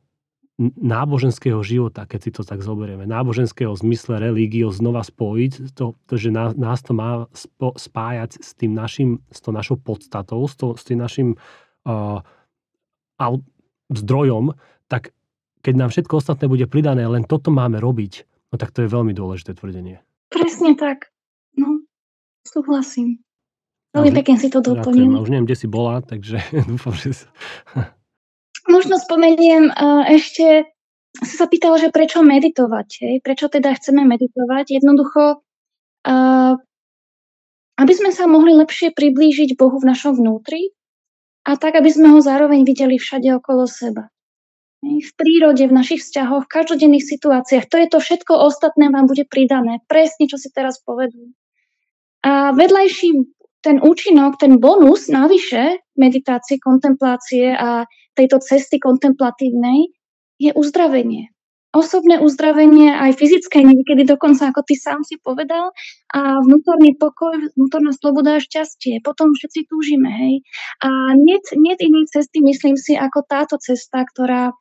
[0.59, 6.33] náboženského života, keď si to tak zoberieme, náboženského zmysle religiou znova spojiť, to, to že
[6.33, 10.73] nás, nás to má spo, spájať s tým našim, s to našou podstatou, s, to,
[10.73, 11.37] s tým našim
[11.85, 12.25] uh,
[13.93, 14.57] zdrojom,
[14.89, 15.13] tak
[15.61, 19.13] keď nám všetko ostatné bude pridané, len toto máme robiť, no tak to je veľmi
[19.13, 20.01] dôležité tvrdenie.
[20.33, 21.13] Presne tak.
[21.53, 21.85] No,
[22.49, 23.21] súhlasím.
[23.93, 25.21] Veľmi pekne si to doplnil.
[25.21, 26.41] Už neviem, kde si bola, takže
[26.71, 27.29] dúfam, že...
[28.67, 30.67] Možno spomeniem uh, ešte,
[31.23, 33.15] si sa pýtala, že prečo meditovať, hej?
[33.23, 34.75] prečo teda chceme meditovať.
[34.83, 35.41] Jednoducho,
[36.07, 36.55] uh,
[37.77, 40.77] aby sme sa mohli lepšie priblížiť Bohu v našom vnútri,
[41.47, 44.11] a tak, aby sme ho zároveň videli všade okolo seba.
[44.83, 47.71] V prírode, v našich vzťahoch, v každodenných situáciách.
[47.71, 49.79] To je to všetko ostatné vám bude pridané.
[49.87, 51.31] Presne, čo si teraz povedú.
[52.27, 53.11] A vedľajší
[53.63, 57.85] ten účinok, ten bonus navyše meditácie, kontemplácie a
[58.17, 59.93] tejto cesty kontemplatívnej
[60.41, 61.33] je uzdravenie
[61.77, 65.77] osobné uzdravenie, aj fyzické, niekedy dokonca, ako ty sám si povedal,
[66.17, 69.05] a vnútorný pokoj, vnútorná sloboda a šťastie.
[69.05, 70.35] Potom všetci túžime, hej.
[70.81, 71.77] A nie, nie
[72.09, 74.57] cesty, myslím si, ako táto cesta, ktorá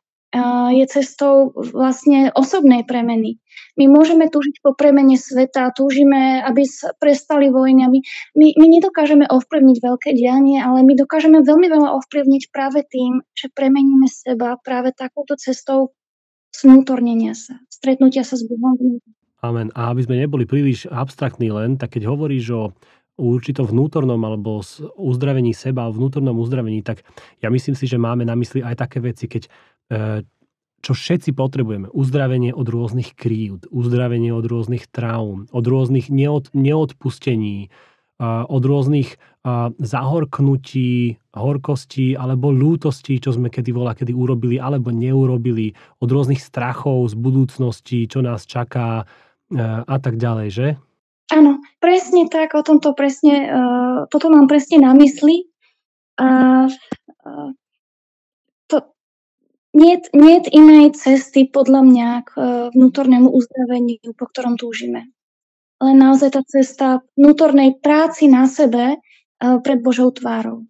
[0.75, 3.39] je cestou vlastne osobnej premeny.
[3.75, 6.63] My môžeme túžiť po premene sveta, túžime, aby
[6.99, 7.87] prestali vojny.
[7.87, 7.99] My,
[8.55, 14.07] my, nedokážeme ovplyvniť veľké dianie, ale my dokážeme veľmi veľa ovplyvniť práve tým, že premeníme
[14.07, 15.95] seba práve takouto cestou
[16.63, 19.03] vnútornenia sa, stretnutia sa s Bohom.
[19.43, 19.69] Amen.
[19.75, 22.63] A aby sme neboli príliš abstraktní len, tak keď hovoríš o
[23.15, 24.59] určitom vnútornom alebo
[24.99, 27.03] uzdravení seba, o vnútornom uzdravení, tak
[27.39, 29.47] ja myslím si, že máme na mysli aj také veci, keď
[30.85, 31.89] čo všetci potrebujeme.
[31.89, 37.73] Uzdravenie od rôznych krív, uzdravenie od rôznych traum, od rôznych neod, neodpustení,
[38.21, 39.17] od rôznych
[39.81, 47.09] zahorknutí, horkostí alebo lútostí, čo sme kedy volá, kedy urobili alebo neurobili, od rôznych strachov
[47.11, 49.05] z budúcnosti, čo nás čaká
[49.85, 50.67] a tak ďalej, že?
[51.33, 55.49] Áno, presne tak, o tomto presne, uh, toto mám presne na mysli.
[56.21, 57.49] A uh,
[59.75, 65.11] nie, nie inej cesty podľa mňa k uh, vnútornému uzdraveniu, po ktorom túžime
[65.79, 66.87] ale naozaj tá cesta
[67.19, 70.63] vnútornej práci na sebe uh, pred Božou tvárou.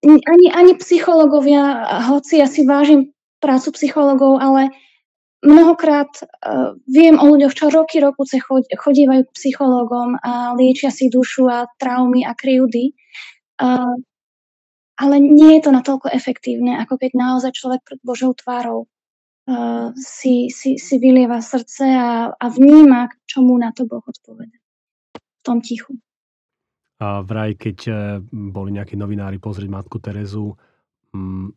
[0.00, 4.72] Ani, ani psychológovia, hoci ja si vážim prácu psychológov, ale
[5.44, 11.12] mnohokrát uh, viem o ľuďoch, čo roky, rokuce chod, chodívajú k psychológom a liečia si
[11.12, 12.96] dušu a traumy a kryjúdy.
[13.60, 14.00] Uh,
[15.00, 18.84] ale nie je to natoľko efektívne, ako keď naozaj človek pred Božou tvárou
[19.96, 24.58] si, si, si vylieva srdce a, a vníma, čo mu na to Boh odpoveda.
[25.16, 25.96] V tom tichu.
[27.00, 27.92] A vraj, keď e,
[28.28, 30.52] boli nejakí novinári pozrieť matku Terezu,
[31.16, 31.48] um,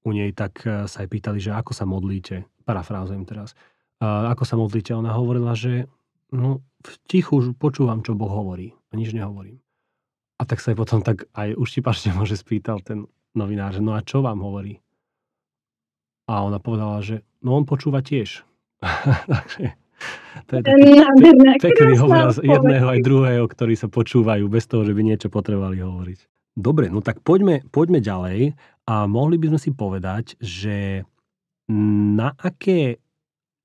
[0.00, 2.48] u nej tak e, sa aj pýtali, že ako sa modlíte.
[2.64, 3.52] Parafrázujem teraz.
[4.00, 4.96] A ako sa modlíte?
[4.96, 5.84] Ona hovorila, že
[6.32, 8.72] no, v tichu počúvam, čo Boh hovorí.
[8.88, 9.60] A nič nehovorím.
[10.38, 14.02] A tak sa aj potom tak aj uštipačne môže spýtal ten novinár, že no a
[14.02, 14.78] čo vám hovorí?
[16.28, 18.44] A ona povedala, že no on počúva tiež.
[18.84, 19.74] Takže
[20.46, 20.82] to je taký
[21.58, 26.20] pekný obraz jedného aj druhého, ktorí sa počúvajú bez toho, že by niečo potrebovali hovoriť.
[26.58, 28.54] Dobre, no tak poďme, poďme ďalej
[28.86, 31.06] a mohli by sme si povedať, že
[31.70, 32.98] na aké,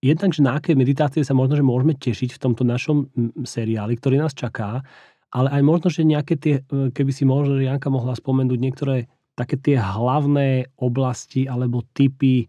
[0.04, 3.10] jednak, že na aké meditácie sa možno, že môžeme tešiť v tomto našom
[3.46, 4.86] seriáli, ktorý nás čaká,
[5.34, 9.82] ale aj možno, že nejaké tie, keby si možno Janka mohla spomenúť niektoré také tie
[9.82, 12.46] hlavné oblasti alebo typy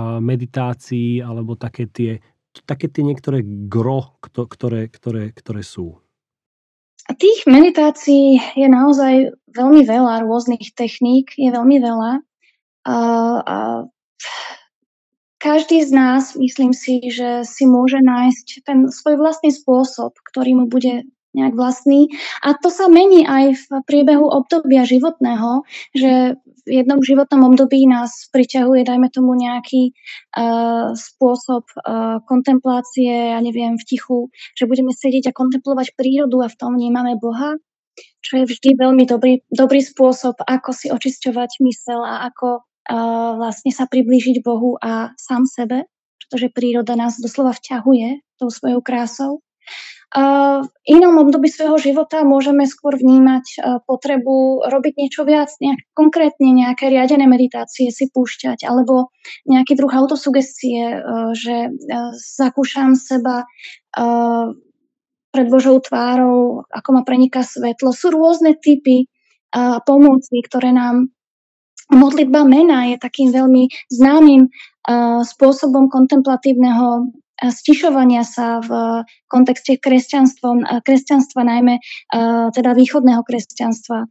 [0.00, 2.24] meditácií alebo také tie,
[2.64, 6.00] také tie niektoré gro, ktoré, ktoré, ktoré sú?
[7.20, 12.24] Tých meditácií je naozaj veľmi veľa, rôznych techník je veľmi veľa.
[15.42, 20.70] Každý z nás, myslím si, že si môže nájsť ten svoj vlastný spôsob, ktorý mu
[20.70, 22.12] bude nejak vlastný.
[22.44, 25.64] A to sa mení aj v priebehu obdobia životného,
[25.96, 33.40] že v jednom životnom období nás priťahuje, dajme tomu, nejaký uh, spôsob uh, kontemplácie, ja
[33.42, 37.58] neviem, v tichu, že budeme sedieť a kontemplovať prírodu a v tom vnímame Boha,
[38.22, 43.74] čo je vždy veľmi dobrý, dobrý spôsob, ako si očisťovať mysel a ako uh, vlastne
[43.74, 45.90] sa priblížiť Bohu a sám sebe,
[46.22, 49.42] pretože príroda nás doslova vťahuje tou svojou krásou.
[50.12, 53.56] V inom období svojho života môžeme skôr vnímať e,
[53.88, 59.08] potrebu robiť niečo viac, nejak, konkrétne nejaké riadené meditácie si púšťať, alebo
[59.48, 60.96] nejaký druh autosugestie, e,
[61.32, 61.70] že e,
[62.12, 63.48] zakúšam seba
[65.32, 67.92] pred Božou tvárou, ako ma preniká svetlo.
[67.92, 69.04] Sú rôzne typy
[69.84, 71.12] pomoci, ktoré nám
[71.92, 74.48] modlitba mena je takým veľmi známym
[75.28, 77.12] spôsobom kontemplatívneho
[77.50, 81.82] stišovania sa v kontexte kresťanstva, najmä
[82.54, 84.06] teda východného kresťanstva.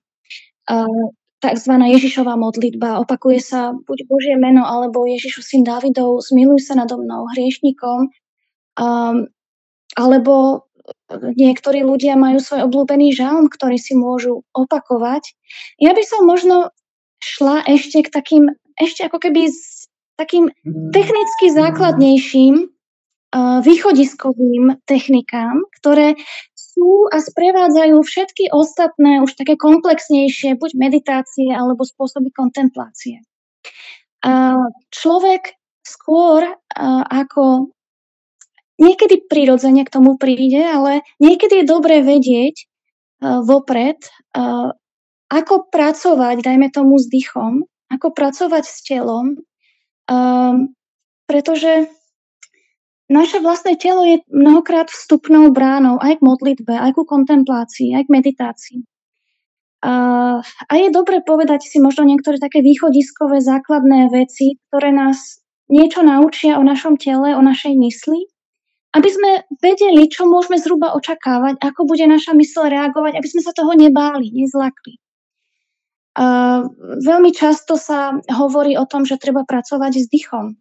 [1.42, 3.02] Takzvaná Ježišová modlitba.
[3.02, 8.14] Opakuje sa buď Božie meno, alebo Ježišu syn Davidov, zmiluj sa nado mnou, hriešnikom.
[9.98, 10.66] Alebo
[11.18, 15.34] niektorí ľudia majú svoj obľúbený žalm, ktorý si môžu opakovať.
[15.82, 16.70] Ja by som možno
[17.22, 18.44] šla ešte k takým,
[18.78, 19.90] ešte ako keby s
[20.22, 20.54] takým
[20.94, 22.70] technicky základnejším
[23.36, 26.20] východiskovým technikám, ktoré
[26.52, 33.24] sú a sprevádzajú všetky ostatné, už také komplexnejšie, buď meditácie alebo spôsoby kontemplácie.
[34.92, 36.44] Človek skôr
[37.08, 37.72] ako
[38.82, 42.68] niekedy prirodzene k tomu príde, ale niekedy je dobré vedieť
[43.22, 44.02] vopred,
[45.32, 47.64] ako pracovať, dajme tomu s dýchom,
[47.94, 49.40] ako pracovať s telom,
[51.30, 51.88] pretože
[53.12, 58.14] naše vlastné telo je mnohokrát vstupnou bránou aj k modlitbe, aj ku kontemplácii, aj k
[58.16, 58.80] meditácii.
[59.84, 59.94] A,
[60.40, 66.56] a je dobre povedať si možno niektoré také východiskové základné veci, ktoré nás niečo naučia
[66.56, 68.32] o našom tele, o našej mysli,
[68.96, 73.56] aby sme vedeli, čo môžeme zhruba očakávať, ako bude naša mysl reagovať, aby sme sa
[73.56, 75.00] toho nebáli, nezlakli.
[76.12, 76.60] A
[77.00, 80.60] veľmi často sa hovorí o tom, že treba pracovať s dýchom.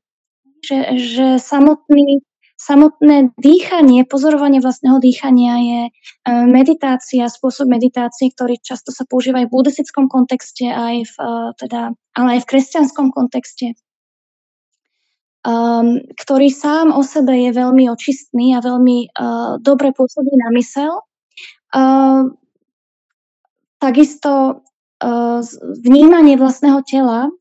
[0.62, 2.22] Že, že samotný
[2.60, 5.90] Samotné dýchanie, pozorovanie vlastného dýchania je e,
[6.44, 11.96] meditácia, spôsob meditácie, ktorý často sa používa aj v buddhistickom kontexte, aj v, e, teda,
[12.20, 13.80] ale aj v kresťanskom kontexte,
[15.40, 21.00] um, ktorý sám o sebe je veľmi očistný a veľmi uh, dobre pôsobí na mysel.
[21.72, 22.28] Uh,
[23.80, 24.60] takisto
[25.00, 25.40] uh,
[25.80, 27.32] vnímanie vlastného tela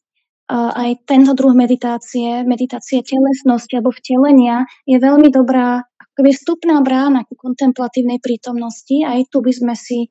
[0.49, 5.85] aj tento druh meditácie, meditácie telesnosti alebo vtelenia je veľmi dobrá
[6.17, 9.05] akoby vstupná brána ku kontemplatívnej prítomnosti.
[9.05, 10.09] Aj tu by sme si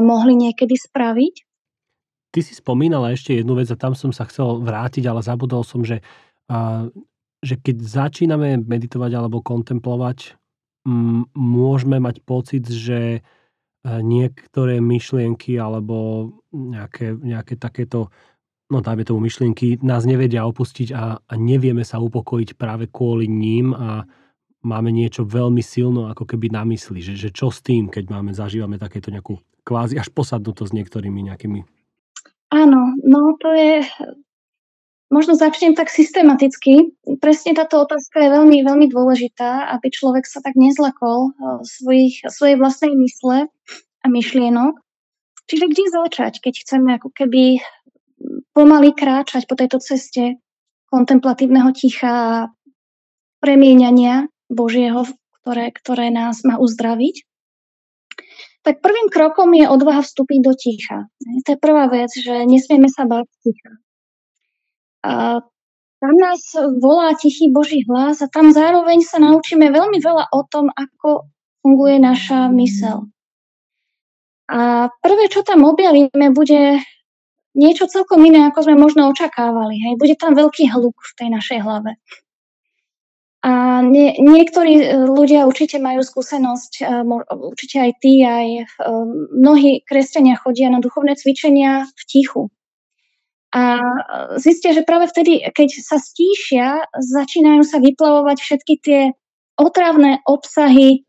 [0.00, 1.34] mohli niekedy spraviť.
[2.32, 5.84] Ty si spomínala ešte jednu vec a tam som sa chcel vrátiť, ale zabudol som,
[5.84, 6.00] že,
[7.42, 10.38] že keď začíname meditovať alebo kontemplovať,
[11.36, 13.20] môžeme mať pocit, že
[13.84, 18.08] niektoré myšlienky alebo nejaké, nejaké takéto
[18.68, 23.72] no dajme tomu myšlienky, nás nevedia opustiť a, a nevieme sa upokojiť práve kvôli ním
[23.72, 24.04] a
[24.62, 28.36] máme niečo veľmi silno ako keby na mysli, že, že čo s tým, keď máme,
[28.36, 31.60] zažívame takéto nejakú kvázi až posadnutosť s niektorými nejakými...
[32.52, 33.84] Áno, no to je...
[35.08, 36.92] Možno začnem tak systematicky.
[37.24, 42.60] Presne táto otázka je veľmi, veľmi dôležitá, aby človek sa tak nezlakol eh, svojich, svojej
[42.60, 43.48] vlastnej mysle
[44.04, 44.76] a myšlienok.
[45.48, 47.64] Čiže kde začať, keď chceme ako keby
[48.58, 50.42] pomaly kráčať po tejto ceste
[50.90, 52.34] kontemplatívneho ticha a
[53.38, 55.06] premieňania Božieho,
[55.38, 57.22] ktoré, ktoré nás má uzdraviť,
[58.66, 61.06] tak prvým krokom je odvaha vstúpiť do ticha.
[61.46, 63.72] To je prvá vec, že nesmieme sa báť ticha.
[65.06, 65.38] A
[66.02, 66.42] tam nás
[66.82, 71.30] volá tichý Boží hlas a tam zároveň sa naučíme veľmi veľa o tom, ako
[71.62, 73.06] funguje naša mysel.
[74.50, 76.82] A prvé, čo tam objavíme, bude
[77.58, 79.82] niečo celkom iné, ako sme možno očakávali.
[79.82, 79.94] Hej.
[79.98, 81.98] Bude tam veľký hluk v tej našej hlave.
[83.38, 86.84] A nie, niektorí e, ľudia určite majú skúsenosť, e,
[87.38, 88.62] určite aj tí, aj e,
[89.30, 92.50] mnohí kresťania chodia na duchovné cvičenia v tichu.
[93.54, 93.80] A
[94.36, 99.00] zistia, že práve vtedy, keď sa stíšia, začínajú sa vyplavovať všetky tie
[99.56, 101.07] otravné obsahy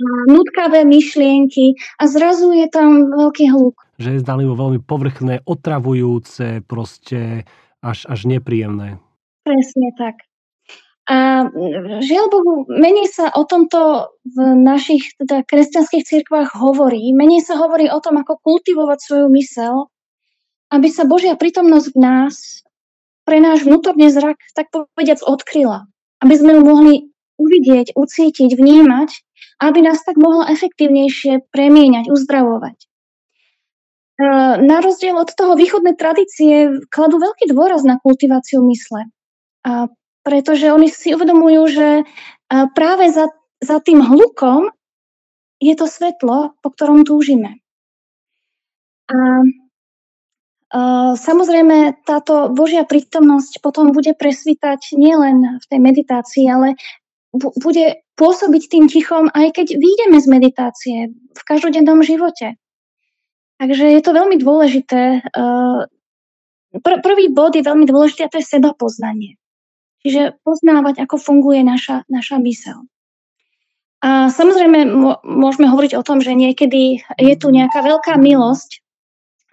[0.00, 3.76] nutkavé myšlienky a zrazu je tam veľký hluk.
[4.00, 7.46] Že je zdalivo veľmi povrchné, otravujúce, proste
[7.82, 8.98] až, až nepríjemné.
[9.42, 10.22] Presne tak.
[11.10, 11.50] A
[11.98, 17.10] žiaľ Bohu, menej sa o tomto v našich teda kresťanských cirkvách hovorí.
[17.10, 19.90] Menej sa hovorí o tom, ako kultivovať svoju mysel,
[20.70, 22.62] aby sa Božia prítomnosť v nás
[23.26, 25.90] pre náš vnútorný zrak, tak povediac, odkryla.
[26.22, 26.94] Aby sme ju mohli
[27.34, 29.10] uvidieť, ucítiť, vnímať,
[29.58, 32.76] aby nás tak mohla efektívnejšie premieňať, uzdravovať.
[32.78, 32.86] E,
[34.62, 39.10] na rozdiel od toho východnej tradície kladú veľký dôraz na kultiváciu mysle.
[40.22, 41.88] Pretože oni si uvedomujú, že
[42.74, 43.30] práve za,
[43.62, 44.70] za tým hlukom
[45.62, 47.62] je to svetlo, po ktorom túžime.
[49.06, 49.46] A
[51.12, 56.80] Samozrejme, táto Božia prítomnosť potom bude presvítať nielen v tej meditácii, ale
[57.32, 57.86] bude
[58.20, 62.60] pôsobiť tým tichom, aj keď vyjdeme z meditácie v každodennom živote.
[63.56, 65.24] Takže je to veľmi dôležité.
[66.82, 69.40] Prvý bod je veľmi dôležitý a to je seba poznanie.
[70.04, 72.84] Čiže poznávať, ako funguje naša, naša mysel.
[74.02, 74.82] A samozrejme
[75.22, 78.82] môžeme hovoriť o tom, že niekedy je tu nejaká veľká milosť,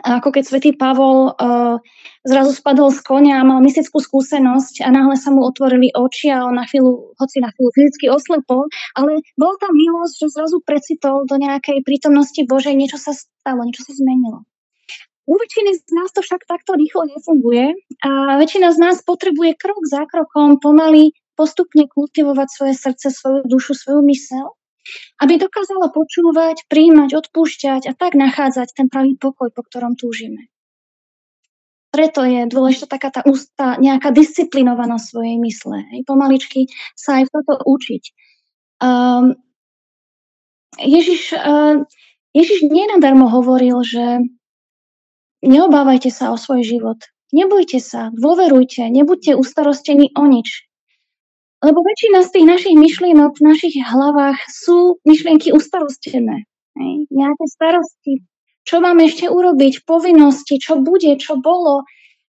[0.04, 1.78] ako keď svätý Pavol uh,
[2.24, 6.48] zrazu spadol z konia a mal mystickú skúsenosť a náhle sa mu otvorili oči a
[6.48, 11.28] on na chvíľu, hoci na chvíľu fyzicky oslepol, ale bol tam milosť, že zrazu precitol
[11.28, 14.48] do nejakej prítomnosti Božej, niečo sa stalo, niečo sa zmenilo.
[15.30, 19.86] U väčšiny z nás to však takto rýchlo nefunguje a väčšina z nás potrebuje krok
[19.86, 24.59] za krokom pomaly postupne kultivovať svoje srdce, svoju dušu, svoju mysel,
[25.20, 30.50] aby dokázala počúvať, príjmať, odpúšťať a tak nachádzať ten pravý pokoj, po ktorom túžime.
[31.90, 35.78] Preto je dôležitá taká tá ústa, nejaká disciplinovanosť svojej mysle.
[35.90, 38.04] Hej, pomaličky sa aj v toto učiť.
[38.80, 39.34] Um,
[40.78, 41.82] Ježiš, uh,
[42.38, 44.22] Ježiš nenadarmo hovoril, že
[45.40, 47.00] Neobávajte sa o svoj život.
[47.32, 50.68] Nebojte sa, dôverujte, nebuďte ustarostení o nič.
[51.60, 56.48] Lebo väčšina z tých našich myšlienok v našich hlavách sú myšlienky ustarostené.
[56.80, 56.94] Hej?
[57.12, 58.14] Nejaké starosti.
[58.64, 59.84] Čo mám ešte urobiť?
[59.84, 61.84] Povinnosti, čo bude, čo bolo,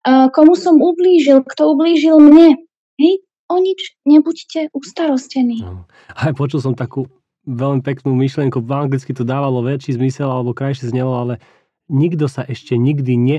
[0.07, 2.59] komu som ublížil, kto ublížil mne.
[2.99, 3.23] Hej?
[3.51, 5.63] O nič nebuďte ustarostení.
[6.15, 7.07] Aj počul som takú
[7.47, 11.35] veľmi peknú myšlienku, v anglicky to dávalo väčší zmysel alebo krajšie znelo, ale
[11.91, 13.39] nikto sa ešte nikdy ne,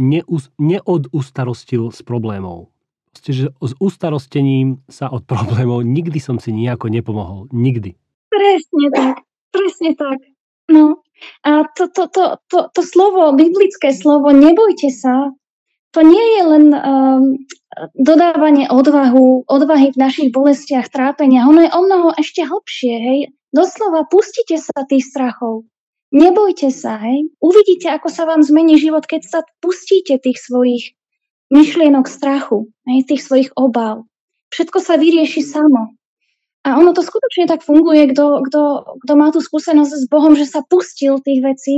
[0.00, 2.72] neus, neodustarostil s problémov.
[3.20, 7.52] Proste, s ustarostením sa od problémov nikdy som si nejako nepomohol.
[7.52, 7.92] Nikdy.
[8.32, 9.16] Presne tak.
[9.52, 10.24] Presne tak.
[10.72, 11.04] No.
[11.44, 15.36] A to, to, to, to, to slovo, biblické slovo, nebojte sa,
[15.92, 17.36] to nie je len um,
[17.92, 21.44] dodávanie odvahu, odvahy v našich bolestiach, trápenia.
[21.44, 22.94] Ono je o mnoho ešte hlbšie.
[23.04, 23.18] Hej?
[23.52, 25.68] Doslova pustite sa tých strachov.
[26.08, 27.28] Nebojte sa, hej.
[27.38, 30.96] Uvidíte, ako sa vám zmení život, keď sa pustíte tých svojich
[31.50, 34.06] myšlienok strachu, hej, tých svojich obáv.
[34.54, 35.94] Všetko sa vyrieši samo.
[36.60, 38.62] A ono to skutočne tak funguje, kto, kto,
[39.00, 41.76] kto má tú skúsenosť s Bohom, že sa pustil tých vecí,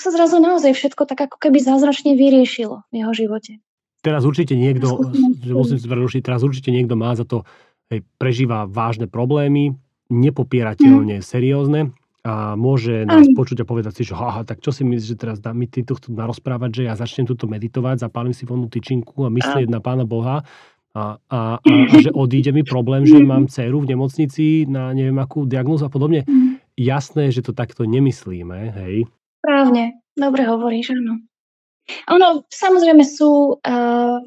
[0.00, 3.60] sa zrazu naozaj všetko tak ako keby zázračne vyriešilo v jeho živote.
[4.00, 4.96] Teraz určite niekto,
[5.44, 7.44] že musím prerušiť, teraz určite niekto má za to,
[7.92, 9.76] hej, prežíva vážne problémy,
[10.08, 11.26] nepopierateľne mm.
[11.26, 13.32] seriózne a môže nás Aj.
[13.32, 15.80] počuť a povedať si, že aha, tak čo si myslíš, že teraz dá mi ty
[15.80, 19.80] tu chcú narozprávať, že ja začnem túto meditovať, zapálim si vonú tyčinku a myslieť na
[19.80, 20.44] Pána Boha
[20.92, 25.16] a, a, a, a že odíde mi problém, že mám dceru v nemocnici na neviem
[25.16, 26.28] akú diagnózu a podobne.
[26.28, 26.60] Mhm.
[26.80, 29.04] Jasné, že to takto nemyslíme, hej?
[29.40, 31.20] Správne, dobre hovoríš, áno.
[32.08, 34.20] Ono, samozrejme sú uh,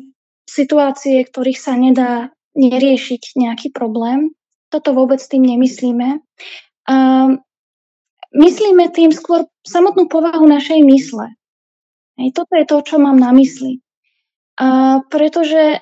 [0.45, 4.33] situácie, ktorých sa nedá neriešiť nejaký problém.
[4.69, 6.21] Toto vôbec tým nemyslíme.
[6.85, 7.39] Uh,
[8.33, 11.31] myslíme tým skôr samotnú povahu našej mysle.
[12.17, 13.81] Hej, toto je to, čo mám na mysli.
[14.61, 15.81] A pretože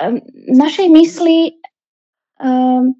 [0.00, 0.16] um,
[0.48, 1.60] našej mysli
[2.40, 2.96] um,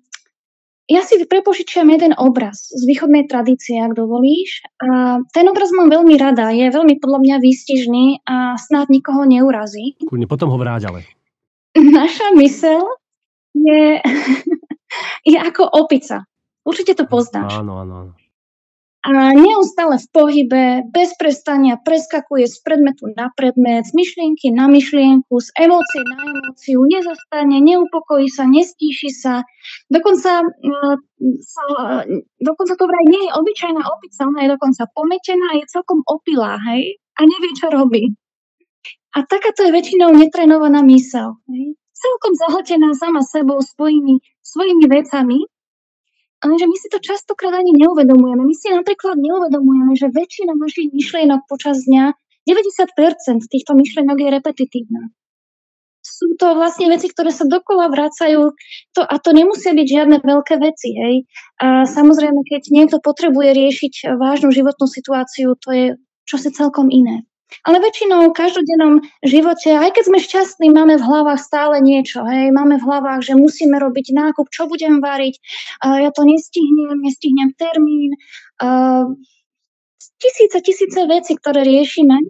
[0.91, 4.67] ja si prepožičiam jeden obraz z východnej tradície, ak dovolíš.
[4.83, 9.95] A ten obraz mám veľmi rada, je veľmi podľa mňa výstižný a snad nikoho neurazí.
[10.03, 11.07] Kúrne, potom ho vráť ale.
[11.79, 12.83] Naša mysel
[13.55, 14.03] je,
[15.33, 16.27] je ako opica.
[16.67, 17.55] Určite to poznáš.
[17.55, 18.13] Áno, áno, áno
[19.01, 25.41] a neustále v pohybe, bez prestania preskakuje z predmetu na predmet, z myšlienky na myšlienku,
[25.41, 29.41] z emócie na emóciu, nezastane, neupokojí sa, nestíši sa.
[29.89, 30.95] Dokonca, uh,
[31.41, 31.65] sa,
[32.45, 37.01] dokonca to vraj nie je obyčajná opica, ona je dokonca pometená, je celkom opilá, hej,
[37.17, 38.13] a nevie, čo robí.
[39.17, 41.41] A takáto je väčšinou netrenovaná mysel.
[41.49, 41.73] Hej.
[41.97, 45.41] Celkom zahltená sama sebou, svojimi, svojimi vecami
[46.41, 48.43] Lenže my si to častokrát ani neuvedomujeme.
[48.49, 52.17] My si napríklad neuvedomujeme, že väčšina našich myšlienok počas dňa,
[52.49, 55.13] 90% týchto myšlienok je repetitívna.
[56.01, 58.57] sú to vlastne veci, ktoré sa dokola vracajú
[58.97, 60.97] to, a to nemusia byť žiadne veľké veci.
[60.97, 61.17] Hej.
[61.61, 65.87] A samozrejme, keď niekto potrebuje riešiť vážnu životnú situáciu, to je
[66.25, 67.29] čosi celkom iné.
[67.67, 68.95] Ale väčšinou v každodennom
[69.27, 72.25] živote, aj keď sme šťastní, máme v hlavách stále niečo.
[72.25, 72.55] Hej.
[72.55, 75.37] Máme v hlavách, že musíme robiť nákup, čo budem variť,
[75.85, 78.17] uh, ja to nestihnem, nestihnem termín.
[78.63, 79.13] Uh,
[80.21, 82.21] tisíce, tisíce vecí, ktoré riešime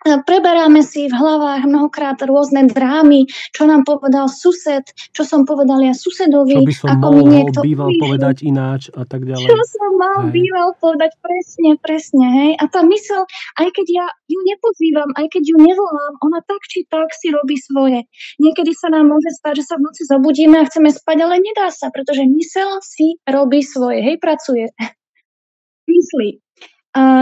[0.00, 5.92] preberáme si v hlavách mnohokrát rôzne drámy, čo nám povedal sused, čo som povedal ja
[5.92, 6.56] susedovi.
[6.56, 9.44] Čo by som ako mi niekto býval povedať ináč a tak ďalej.
[9.44, 10.32] Čo som mal hej.
[10.32, 12.26] býval povedať presne, presne.
[12.32, 12.50] Hej.
[12.60, 13.28] A tá mysel,
[13.60, 17.60] aj keď ja ju nepozývam, aj keď ju nevolám, ona tak či tak si robí
[17.60, 18.08] svoje.
[18.40, 21.68] Niekedy sa nám môže stať, že sa v noci zobudíme a chceme spať, ale nedá
[21.68, 24.00] sa, pretože mysel si robí svoje.
[24.00, 24.72] Hej, pracuje.
[25.92, 26.40] Myslí.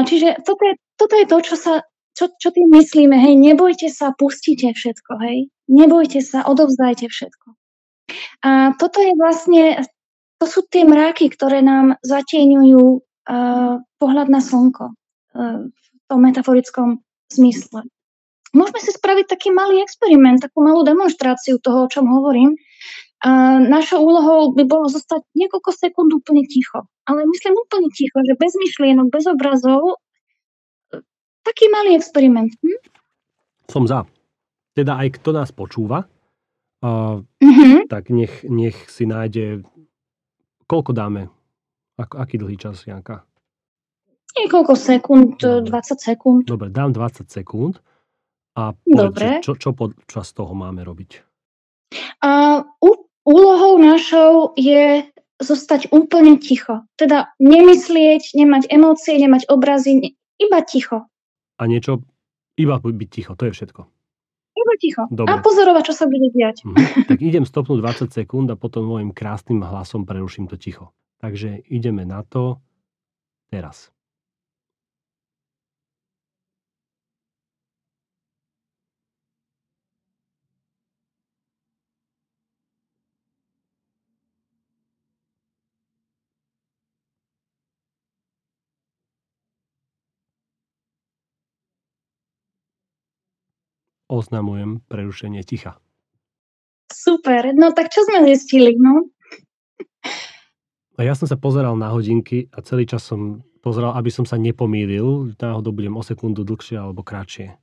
[0.06, 1.74] Čiže toto je, toto je to, čo sa
[2.18, 3.14] čo, čo tým myslíme?
[3.14, 5.46] Hej, nebojte sa, pustite všetko, hej.
[5.70, 7.54] Nebojte sa, odovzdajte všetko.
[8.42, 9.86] A toto je vlastne,
[10.42, 16.88] to sú tie mráky, ktoré nám zatieňujú uh, pohľad na slnko uh, v tom metaforickom
[17.30, 17.86] zmysle.
[18.50, 22.58] Môžeme si spraviť taký malý experiment, takú malú demonstráciu toho, o čom hovorím.
[23.22, 26.86] A našou úlohou by bolo zostať niekoľko sekúnd úplne ticho.
[27.04, 30.00] Ale myslím úplne ticho, že bez myšlienok, bez obrazov
[31.48, 32.52] taký malý experiment.
[32.60, 32.78] Hm?
[33.72, 34.04] Som za.
[34.76, 36.04] Teda aj kto nás počúva,
[36.84, 37.80] uh, uh-huh.
[37.88, 39.64] tak nech, nech si nájde...
[40.68, 41.32] Koľko dáme?
[41.96, 43.24] Ak, aký dlhý čas, Janka?
[44.36, 45.72] Niekoľko sekúnd, Dobre.
[45.72, 46.42] 20 sekúnd.
[46.44, 47.80] Dobre, dám 20 sekúnd.
[48.54, 51.10] A povedz, čo, čo počas toho máme robiť?
[52.20, 52.66] Uh,
[53.22, 55.06] úlohou našou je
[55.38, 56.82] zostať úplne ticho.
[56.98, 61.06] Teda nemyslieť, nemať emócie, nemať obrazy, iba ticho
[61.58, 62.06] a niečo,
[62.54, 63.82] iba byť ticho, to je všetko.
[64.58, 65.02] Iba ticho.
[65.10, 65.30] Dobre.
[65.30, 66.66] A pozorovať, čo sa bude diať.
[66.66, 67.06] Mhm.
[67.10, 67.78] Tak idem stopnúť
[68.08, 70.90] 20 sekúnd a potom môjim krásnym hlasom preruším to ticho.
[71.18, 72.62] Takže ideme na to
[73.50, 73.90] teraz.
[94.08, 95.76] Oznamujem prerušenie ticha.
[96.88, 99.12] Super, no tak čo sme zistili, no?
[100.98, 104.40] A ja som sa pozeral na hodinky a celý čas som pozeral, aby som sa
[104.40, 105.36] nepomýlil.
[105.38, 107.54] Náhodou budem o sekundu dlhšie alebo kratšie.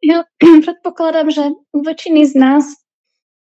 [0.00, 0.24] Ja
[0.66, 2.64] predpokladám, že u väčšiny z nás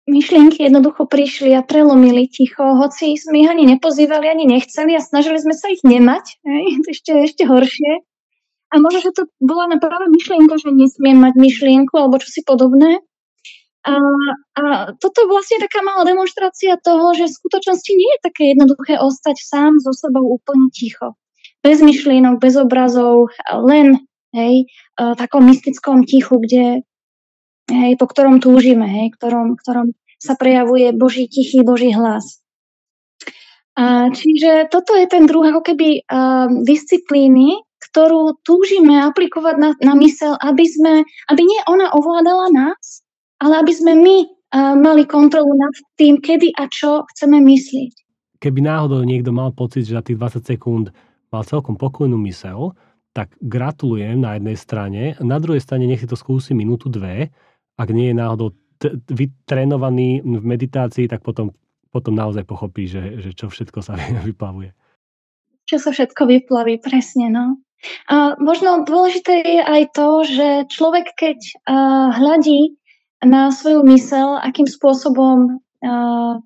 [0.09, 5.39] myšlienky jednoducho prišli a prelomili ticho, hoci sme ich ani nepozývali, ani nechceli a snažili
[5.39, 6.41] sme sa ich nemať.
[6.43, 6.65] Hej?
[6.93, 8.08] Ešte, ešte horšie.
[8.69, 12.45] A možno, že to bola na práve myšlienka, že nesmiem mať myšlienku alebo čo si
[12.45, 13.01] podobné.
[13.89, 13.97] A,
[14.59, 14.63] a
[15.01, 19.37] toto je vlastne taká malá demonstrácia toho, že v skutočnosti nie je také jednoduché ostať
[19.41, 21.17] sám so sebou úplne ticho.
[21.65, 24.05] Bez myšlienok, bez obrazov, len
[24.37, 26.85] hej, v takom mystickom tichu, kde,
[27.73, 32.43] hej, po ktorom túžime, hej, ktorom, ktorom sa prejavuje Boží tichý Boží hlas.
[33.79, 39.95] A, čiže toto je ten druh ako keby uh, disciplíny, ktorú túžime aplikovať na, na
[40.03, 40.93] mysel, aby, sme,
[41.31, 43.07] aby nie ona ovládala nás,
[43.39, 47.95] ale aby sme my uh, mali kontrolu nad tým, kedy a čo chceme myslieť.
[48.39, 50.87] Keby náhodou niekto mal pocit, že za tých 20 sekúnd
[51.35, 52.75] mal celkom pokojnú mysel,
[53.13, 55.03] tak gratulujem na jednej strane.
[55.19, 57.35] Na druhej strane nech si to skúsi minútu, dve.
[57.75, 61.51] Ak nie je náhodou t- vytrénovaný v meditácii, tak potom,
[61.91, 63.99] potom naozaj pochopí, že, že čo všetko sa
[64.29, 64.71] vyplavuje.
[65.69, 67.61] Čo sa všetko vyplaví, presne, no.
[68.11, 72.75] A možno dôležité je aj to, že človek, keď uh, hľadí
[73.23, 76.43] na svoju mysel, akým spôsobom uh,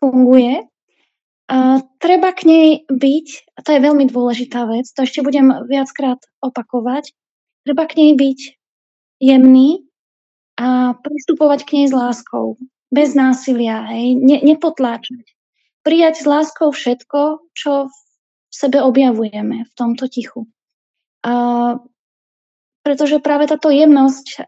[0.00, 3.26] funguje, uh, treba k nej byť,
[3.56, 7.16] a to je veľmi dôležitá vec, to ešte budem viackrát opakovať,
[7.64, 8.40] treba k nej byť
[9.24, 9.88] jemný
[10.60, 12.60] a pristupovať k nej s láskou,
[12.92, 15.32] bez násilia, hej, ne, nepotláčať.
[15.84, 17.96] Prijať s láskou všetko, čo v
[18.52, 20.46] sebe objavujeme v tomto tichu.
[21.24, 21.80] Uh,
[22.84, 24.44] pretože práve táto jemnosť,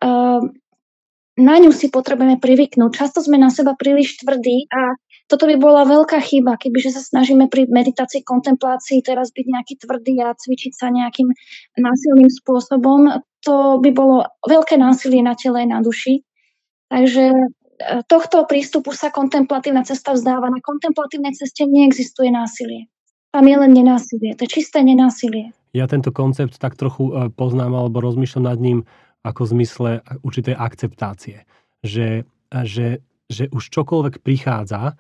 [1.37, 2.93] na ňu si potrebujeme privyknúť.
[2.93, 4.97] Často sme na seba príliš tvrdí a
[5.27, 10.23] toto by bola veľká chyba, kebyže sa snažíme pri meditácii, kontemplácii teraz byť nejaký tvrdý
[10.23, 11.29] a cvičiť sa nejakým
[11.77, 13.21] násilným spôsobom.
[13.45, 16.23] To by bolo veľké násilie na tele, na duši.
[16.87, 17.47] Takže e,
[18.07, 20.47] tohto prístupu sa kontemplatívna cesta vzdáva.
[20.47, 22.87] Na kontemplatívnej ceste neexistuje násilie.
[23.35, 24.39] Tam je len nenásilie.
[24.39, 28.89] To je čisté nenásilie ja tento koncept tak trochu e, poznám alebo rozmýšľam nad ním
[29.21, 29.91] ako v zmysle
[30.25, 31.45] určitej akceptácie.
[31.85, 34.95] Že že, že už čokoľvek prichádza,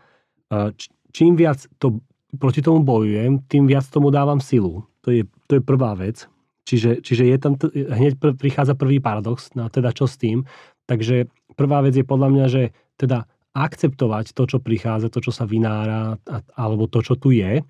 [1.15, 2.03] čím viac to,
[2.37, 4.85] proti tomu bojujem, tým viac tomu dávam silu.
[5.07, 6.27] To je, to je prvá vec.
[6.67, 10.43] Čiže, čiže je tam, hneď pr- prichádza prvý paradox, no teda čo s tým.
[10.91, 12.63] Takže prvá vec je podľa mňa, že
[12.99, 13.23] teda
[13.55, 16.19] akceptovať to, čo prichádza, to, čo sa vynára,
[16.59, 17.63] alebo to, čo tu je,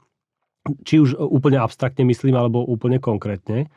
[0.82, 3.70] či už úplne abstraktne myslím, alebo úplne konkrétne.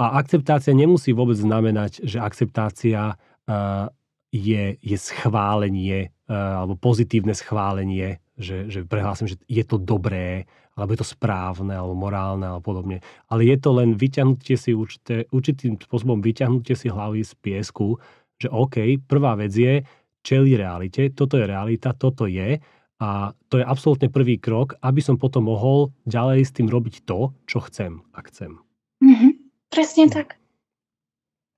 [0.00, 3.86] A akceptácia nemusí vôbec znamenať, že akceptácia uh,
[4.32, 10.96] je, je schválenie uh, alebo pozitívne schválenie, že, že prehlásim, že je to dobré, alebo
[10.96, 13.04] je to správne, alebo morálne, alebo podobne.
[13.28, 18.00] Ale je to len vyťahnutie si určité, určitým spôsobom vyťahnutie si hlavy z piesku,
[18.40, 19.84] že OK, prvá vec je
[20.24, 22.56] čeli realite, toto je realita, toto je
[23.00, 27.32] a to je absolútne prvý krok, aby som potom mohol ďalej s tým robiť to,
[27.48, 28.60] čo chcem a chcem.
[29.00, 29.32] Mm-hmm.
[29.72, 30.36] Presne tak.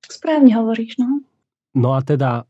[0.07, 1.27] Správne hovoríš, no.
[1.75, 2.47] No a teda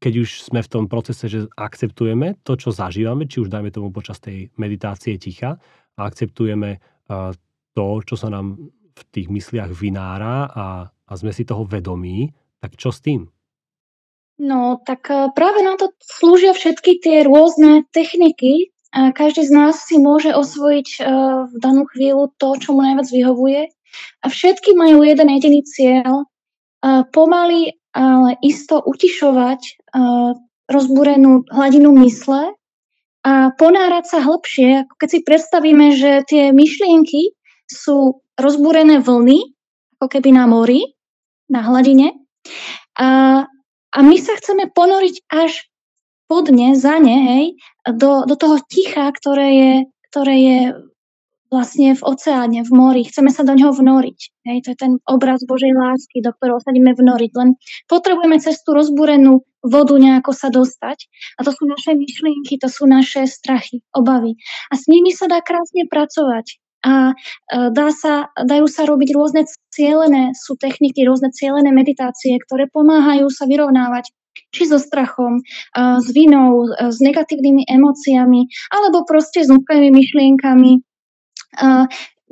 [0.00, 3.88] keď už sme v tom procese, že akceptujeme to, čo zažívame, či už dajme tomu
[3.88, 5.56] počas tej meditácie ticha,
[5.96, 6.76] a akceptujeme
[7.72, 8.60] to, čo sa nám
[8.96, 13.28] v tých mysliach vynára a, a sme si toho vedomí, tak čo s tým?
[14.36, 18.68] No, tak práve na to slúžia všetky tie rôzne techniky.
[18.92, 20.88] Každý z nás si môže osvojiť
[21.48, 23.62] v danú chvíľu to, čo mu najviac vyhovuje.
[24.20, 26.28] A všetky majú jeden jediný cieľ.
[27.16, 29.88] Pomaly ale isto utišovať
[30.68, 32.52] rozbúrenú hladinu mysle
[33.24, 37.32] a ponárať sa hlbšie, ako keď si predstavíme, že tie myšlienky
[37.66, 39.56] sú rozbúrené vlny,
[39.98, 40.94] ako keby na mori,
[41.48, 42.20] na hladine.
[43.00, 43.48] A,
[43.96, 45.72] a my sa chceme ponoriť až
[46.28, 47.44] podne, za ne, hej,
[47.96, 49.72] do, do toho ticha, ktoré je,
[50.12, 50.60] ktoré je
[51.46, 53.02] vlastne v oceáne, v mori.
[53.06, 54.18] Chceme sa do ňoho vnoriť.
[54.50, 57.30] Hej, to je ten obraz Božej lásky, do ktorého sa ideme vnoriť.
[57.38, 57.54] Len
[57.86, 61.06] potrebujeme cez tú rozbúrenú vodu nejako sa dostať.
[61.38, 64.34] A to sú naše myšlienky, to sú naše strachy, obavy.
[64.70, 66.58] A s nimi sa dá krásne pracovať.
[66.86, 67.14] A e,
[67.74, 69.42] dá sa, dajú sa robiť rôzne
[69.74, 74.14] cielené, sú techniky, rôzne cielené meditácie, ktoré pomáhajú sa vyrovnávať
[74.54, 75.42] či so strachom, e,
[75.98, 80.72] s vinou, e, s negatívnymi emóciami, alebo proste s úpkavými myšlienkami,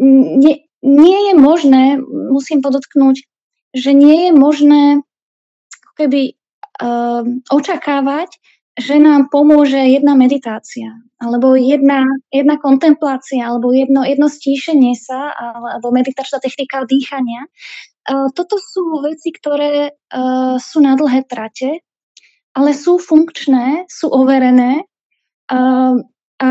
[0.05, 1.97] nie, nie je možné,
[2.29, 3.25] musím podotknúť,
[3.73, 4.83] že nie je možné
[5.97, 6.37] keby
[7.49, 8.37] očakávať,
[8.75, 12.03] že nám pomôže jedna meditácia, alebo jedna,
[12.35, 15.31] jedna kontemplácia, alebo jedno, jedno stíšenie sa,
[15.79, 17.47] alebo meditačná technika dýchania.
[18.05, 21.81] Uh, toto sú veci, ktoré uh, sú na dlhé trate,
[22.53, 24.85] ale sú funkčné, sú overené
[25.49, 25.97] uh,
[26.43, 26.51] a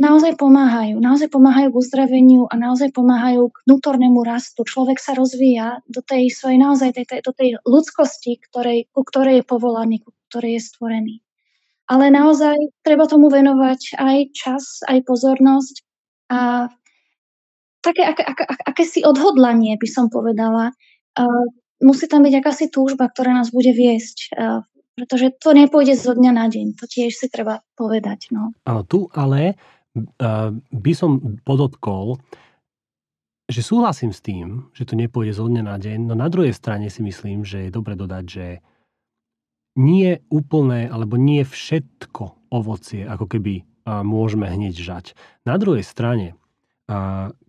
[0.00, 0.96] naozaj pomáhajú.
[0.96, 4.64] Naozaj pomáhajú k uzdraveniu a naozaj pomáhajú k vnútornému rastu.
[4.64, 9.44] Človek sa rozvíja do tej svojej naozaj tej, tej, do tej ľudskosti, ktorej, ku ktorej
[9.44, 11.14] je povolaný, ku ktorej je stvorený.
[11.90, 12.54] Ale naozaj
[12.86, 15.74] treba tomu venovať aj čas, aj pozornosť
[16.30, 16.70] a
[17.82, 20.70] také ak, ak, ak, akési odhodlanie, by som povedala.
[21.18, 21.50] Uh,
[21.82, 24.62] musí tam byť akási túžba, ktorá nás bude viesť uh,
[25.00, 26.76] pretože to nepôjde zo dňa na deň.
[26.76, 28.36] To tiež si treba povedať.
[28.36, 28.52] No.
[28.68, 29.56] Áno, tu ale
[30.70, 32.20] by som podotkol,
[33.48, 36.86] že súhlasím s tým, že to nepôjde zo dňa na deň, no na druhej strane
[36.92, 38.46] si myslím, že je dobre dodať, že
[39.78, 45.06] nie úplné, alebo nie všetko ovocie, ako keby môžeme hneď žať.
[45.46, 46.34] Na druhej strane,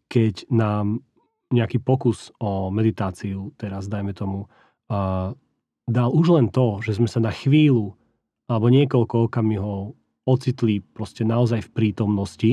[0.10, 1.02] keď nám
[1.52, 4.48] nejaký pokus o meditáciu, teraz dajme tomu,
[5.86, 7.98] dal už len to, že sme sa na chvíľu
[8.48, 9.96] alebo niekoľko okamihov
[10.28, 12.52] ocitli proste naozaj v prítomnosti.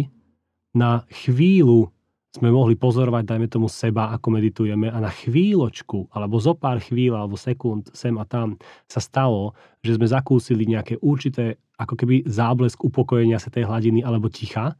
[0.73, 1.91] Na chvíľu
[2.39, 7.19] sme mohli pozorovať, dajme tomu seba, ako meditujeme a na chvíľočku, alebo zo pár chvíľ,
[7.19, 8.55] alebo sekúnd sem a tam
[8.87, 14.31] sa stalo, že sme zakúsili nejaké určité, ako keby záblesk upokojenia sa tej hladiny alebo
[14.31, 14.79] ticha.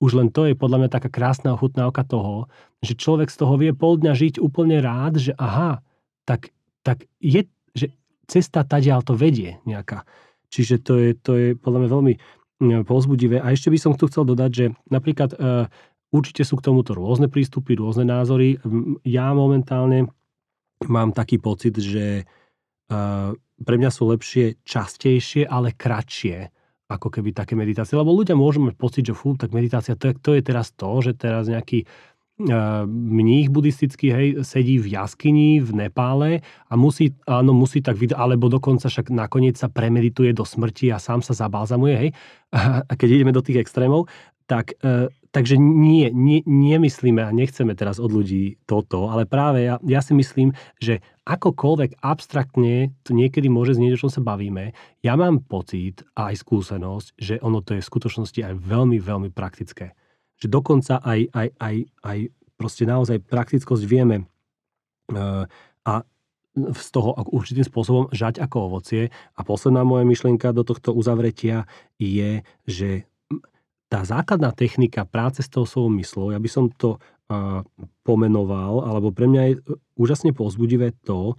[0.00, 2.48] Už len to je podľa mňa taká krásna ochutná oka toho,
[2.80, 5.84] že človek z toho vie pol dňa žiť úplne rád, že aha,
[6.24, 7.44] tak, tak je,
[7.76, 7.92] že
[8.24, 10.04] cesta tadiaľ to vedie nejaká.
[10.50, 12.14] Čiže to je, to je podľa mňa veľmi
[12.60, 13.44] mm, pozbudivé.
[13.44, 15.68] A ešte by som tu chcel dodať, že napríklad uh,
[16.10, 18.58] určite sú k tomuto rôzne prístupy, rôzne názory.
[19.06, 20.10] Ja momentálne
[20.86, 22.24] mám taký pocit, že
[22.90, 26.50] uh, pre mňa sú lepšie častejšie, ale kratšie
[26.90, 27.94] ako keby také meditácie.
[27.94, 30.90] Lebo ľudia môžu mať pocit, že fú, tak meditácia, to je, to je teraz to,
[30.98, 31.86] že teraz nejaký
[32.88, 38.48] mních buddhistický, hej, sedí v jaskyni v Nepále a musí, áno, musí tak vidieť, alebo
[38.48, 42.10] dokonca však nakoniec sa premedituje do smrti a sám sa zabalzamuje, hej.
[42.90, 44.08] A keď ideme do tých extrémov,
[44.48, 44.72] tak
[45.30, 50.14] takže nie, nie, nemyslíme a nechceme teraz od ľudí toto, ale práve ja, ja si
[50.14, 54.74] myslím, že akokoľvek abstraktne to niekedy môže znieť, o čom sa bavíme,
[55.06, 59.30] ja mám pocit a aj skúsenosť, že ono to je v skutočnosti aj veľmi, veľmi
[59.30, 59.94] praktické.
[60.42, 62.18] Že dokonca aj, aj, aj, aj
[62.58, 64.26] proste naozaj praktickosť vieme
[65.14, 65.46] uh,
[65.86, 65.94] a
[66.54, 69.14] z toho určitým spôsobom žať ako ovocie.
[69.38, 73.09] A posledná moja myšlienka do tohto uzavretia je, že
[73.90, 77.66] tá základná technika práce s tou svojou myslou, ja by som to uh,
[78.06, 79.54] pomenoval, alebo pre mňa je
[79.98, 81.34] úžasne pozbudivé to,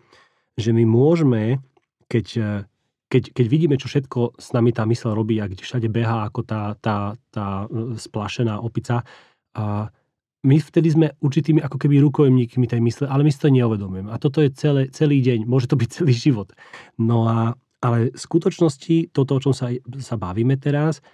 [0.60, 1.64] že my môžeme,
[2.12, 2.28] keď,
[3.08, 6.44] keď, keď vidíme, čo všetko s nami tá mysl robí a kde všade behá ako
[6.44, 9.08] tá, tá, tá splašená opica,
[9.56, 9.88] uh,
[10.42, 14.10] my vtedy sme určitými ako keby rukojemníkmi tej mysle, ale my si to neuvedomujeme.
[14.10, 16.50] A toto je celé, celý deň, môže to byť celý život.
[16.98, 19.70] No a, ale v skutočnosti toto, o čom sa,
[20.02, 21.06] sa bavíme teraz,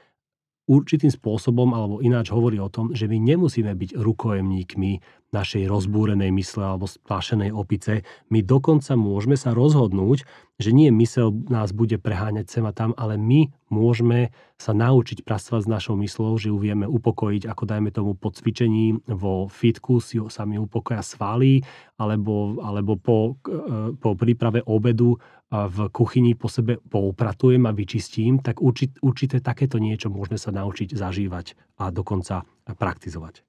[0.67, 4.91] určitým spôsobom alebo ináč hovorí o tom, že my nemusíme byť rukojemníkmi
[5.31, 8.07] našej rozbúrenej mysle alebo splášenej opice.
[8.31, 10.23] My dokonca môžeme sa rozhodnúť,
[10.55, 15.67] že nie mysel nás bude preháňať sem a tam, ale my môžeme sa naučiť pracovať
[15.67, 20.17] s našou myslou, že ju vieme upokojiť, ako dajme tomu po cvičení vo fitku si
[20.31, 21.61] sa mi upokoja svaly,
[21.99, 28.59] alebo, alebo po, e, po príprave obedu v kuchyni po sebe poupratujem a vyčistím, tak
[28.59, 33.47] určit, určité takéto niečo môžeme sa naučiť zažívať a dokonca praktizovať.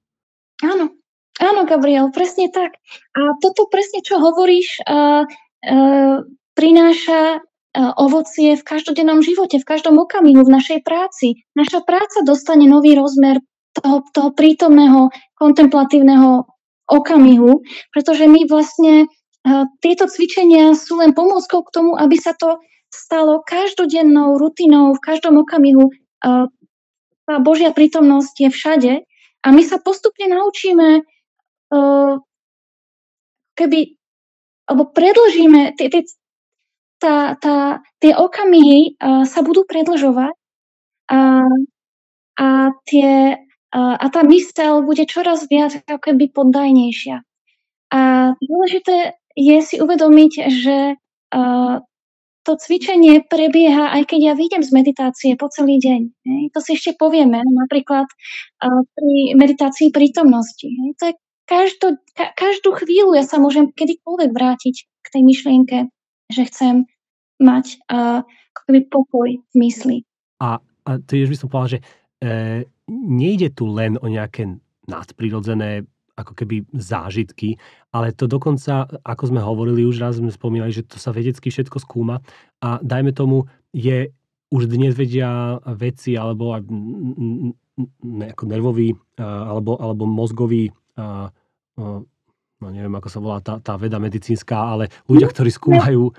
[0.63, 0.95] Áno,
[1.43, 2.79] áno, Gabriel, presne tak.
[3.15, 6.23] A toto presne, čo hovoríš, uh, uh,
[6.55, 7.43] prináša
[7.77, 11.45] ovocie v každodennom živote, v každom okamihu, v našej práci.
[11.53, 13.37] Naša práca dostane nový rozmer
[13.77, 16.49] toho, toho prítomného, kontemplatívneho
[16.89, 17.61] okamihu,
[17.93, 19.05] pretože my vlastne
[19.79, 22.59] tieto cvičenia sú len pomôckou k tomu, aby sa to
[22.89, 25.93] stalo každodennou rutinou v každom okamihu.
[26.19, 28.93] Tá Božia prítomnosť je všade
[29.45, 31.05] a my sa postupne naučíme
[33.55, 33.79] keby
[34.69, 36.03] alebo predlžíme tie, tie,
[37.01, 40.35] tá, tá, tie okamihy sa budú predlžovať
[41.09, 41.19] a,
[42.37, 42.47] a,
[42.85, 43.41] tie,
[43.73, 47.25] a tá mysel bude čoraz viac ako keby poddajnejšia.
[47.89, 48.01] A
[48.37, 50.99] dôležité je si uvedomiť, že
[52.43, 56.01] to cvičenie prebieha, aj keď ja vidím z meditácie po celý deň.
[56.25, 56.43] Hej.
[56.55, 58.09] To si ešte povieme, napríklad
[58.59, 60.65] pri meditácii prítomnosti.
[60.65, 60.89] Hej.
[60.97, 61.13] To je
[61.45, 61.87] každú,
[62.17, 65.77] ka, každú chvíľu ja sa môžem kedykoľvek vrátiť k tej myšlienke,
[66.29, 66.89] že chcem
[67.39, 68.21] mať uh,
[68.67, 69.97] pokoj v mysli.
[70.41, 71.85] A, a to je, by som povedal, že e,
[72.89, 74.45] nejde tu len o nejaké
[74.85, 75.89] nadprirodzené
[76.19, 77.55] ako keby zážitky,
[77.95, 81.79] ale to dokonca, ako sme hovorili už raz, sme spomínali, že to sa vedecky všetko
[81.79, 82.19] skúma
[82.59, 84.11] a dajme tomu, je
[84.51, 86.57] už dnes vedia veci alebo
[88.19, 88.91] ako nervový
[89.21, 90.73] alebo, alebo mozgový
[92.59, 96.11] no neviem, ako sa volá tá, tá veda medicínska, ale ľudia, ktorí skúmajú,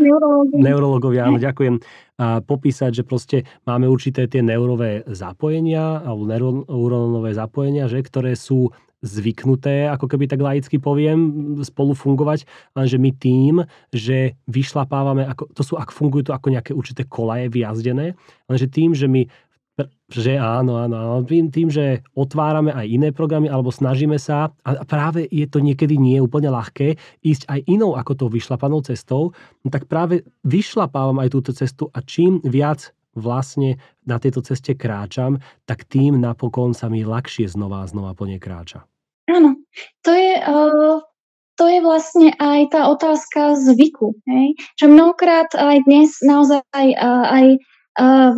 [0.56, 1.76] neurologovia, áno, ďakujem,
[2.20, 8.72] a popísať, že proste máme určité tie neurové zapojenia, alebo neurónové zapojenia, že, ktoré sú
[9.00, 12.44] zvyknuté, ako keby tak laicky poviem, spolu fungovať,
[12.76, 13.54] lenže my tým,
[13.92, 18.14] že vyšlapávame, ako, to sú, ak fungujú to ako nejaké určité kolaje vyjazdené,
[18.48, 19.24] lenže tým, že my
[20.12, 21.16] že áno, áno, áno.
[21.24, 25.96] Tým, tým, že otvárame aj iné programy alebo snažíme sa, a práve je to niekedy
[25.96, 29.32] nie úplne ľahké, ísť aj inou ako tou vyšlapanou cestou,
[29.64, 35.42] no tak práve vyšlapávam aj túto cestu a čím viac vlastne na tejto ceste kráčam,
[35.66, 38.89] tak tým napokon sa mi ľahšie znova a znova po nej kráča.
[39.30, 39.62] Áno,
[40.02, 40.98] to je, uh,
[41.54, 44.18] to je vlastne aj tá otázka zvyku.
[44.26, 44.58] Hej?
[44.80, 47.46] Že mnohokrát aj dnes naozaj uh, aj
[48.00, 48.34] uh,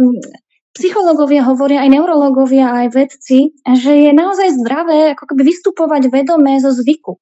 [0.76, 6.72] psychológovia hovoria, aj neurológovia, aj vedci, že je naozaj zdravé ako keby vystupovať vedomé zo
[6.72, 7.20] zvyku,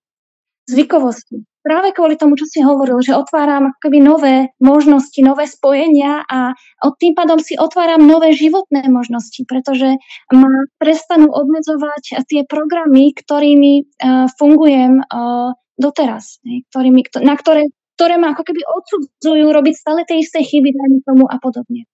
[0.70, 6.56] zvykovosti práve kvôli tomu, čo si hovoril, že otváram ako nové možnosti, nové spojenia a
[6.84, 10.00] od tým pádom si otváram nové životné možnosti, pretože
[10.32, 18.16] ma prestanú obmedzovať tie programy, ktorými uh, fungujem uh, doteraz, ne, ktorými, na ktoré, ktoré
[18.16, 21.84] ma ako keby odsudzujú robiť stále tie isté chyby, dajme tomu a podobne.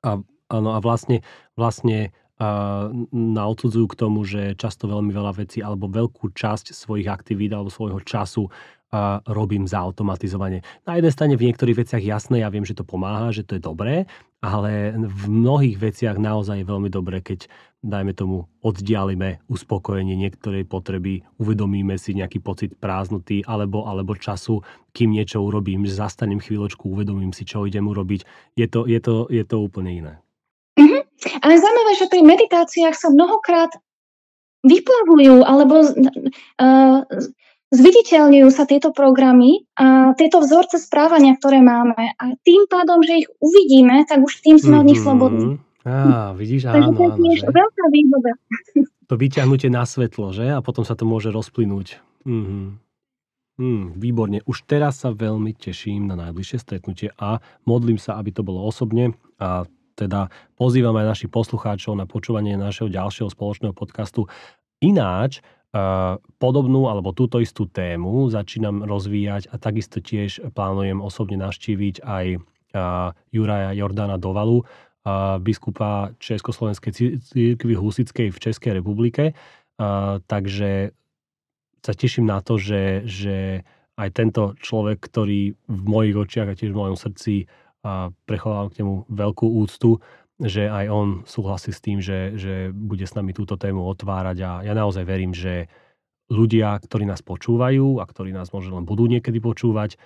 [0.00, 0.20] A,
[0.52, 1.20] áno, a vlastne,
[1.56, 2.48] vlastne a
[3.12, 7.68] na odsudzujú k tomu, že často veľmi veľa vecí alebo veľkú časť svojich aktivít alebo
[7.68, 8.48] svojho času
[8.90, 10.66] a robím zautomatizovanie.
[10.82, 13.62] Na jednej strane v niektorých veciach jasné, ja viem, že to pomáha, že to je
[13.62, 14.10] dobré,
[14.42, 17.46] ale v mnohých veciach naozaj je veľmi dobré, keď
[17.86, 25.14] dajme tomu oddialime uspokojenie niektorej potreby, uvedomíme si nejaký pocit prázdnoty alebo, alebo času, kým
[25.14, 28.26] niečo urobím, že zastanem chvíľočku, uvedomím si, čo idem urobiť.
[28.58, 30.14] Je to, je to, je to úplne iné.
[30.76, 31.02] Mm-hmm.
[31.44, 33.70] Ale zaujímavé, že pri meditáciách sa mnohokrát
[34.64, 37.00] vyplavujú alebo uh,
[37.70, 42.18] zviditeľňujú sa tieto programy a tieto vzorce správania, ktoré máme.
[42.18, 44.82] A tým pádom, že ich uvidíme, tak už tým sme mm-hmm.
[44.82, 45.48] od nich slobodní.
[45.80, 47.24] Á, vidíš, áno, áno.
[47.24, 48.32] je veľká výhoda.
[49.10, 50.54] To vyťahnutie na svetlo, že?
[50.54, 51.98] A potom sa to môže rozplynúť.
[52.22, 52.78] Mm-hmm.
[53.58, 54.38] Mm, výborne.
[54.46, 59.18] Už teraz sa veľmi teším na najbližšie stretnutie a modlím sa, aby to bolo osobne
[59.42, 64.28] a teda pozývam aj našich poslucháčov na počúvanie našeho ďalšieho spoločného podcastu.
[64.82, 72.02] Ináč, Uh, podobnú alebo túto istú tému začínam rozvíjať a takisto tiež plánujem osobne navštíviť
[72.02, 79.38] aj uh, Juraja Jordana Dovalu, uh, biskupa Československej církvy Husickej v Českej republike.
[80.26, 80.90] Takže
[81.80, 83.62] sa teším na to, že, že
[83.94, 87.46] aj tento človek, ktorý v mojich očiach a tiež v mojom srdci
[88.28, 90.00] prechovávam k nemu veľkú úctu,
[90.40, 94.50] že aj on súhlasí s tým, že, že bude s nami túto tému otvárať a
[94.64, 95.68] ja naozaj verím, že
[96.32, 100.00] ľudia, ktorí nás počúvajú a ktorí nás možno len budú niekedy počúvať,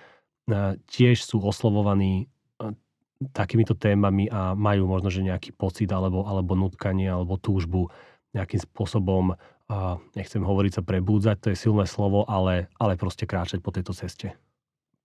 [0.91, 2.27] tiež sú oslovovaní
[3.31, 7.87] takýmito témami a majú možno, že nejaký pocit alebo, alebo nutkanie alebo túžbu
[8.35, 9.39] nejakým spôsobom,
[10.19, 14.35] nechcem hovoriť sa prebúdzať, to je silné slovo, ale, ale proste kráčať po tejto ceste.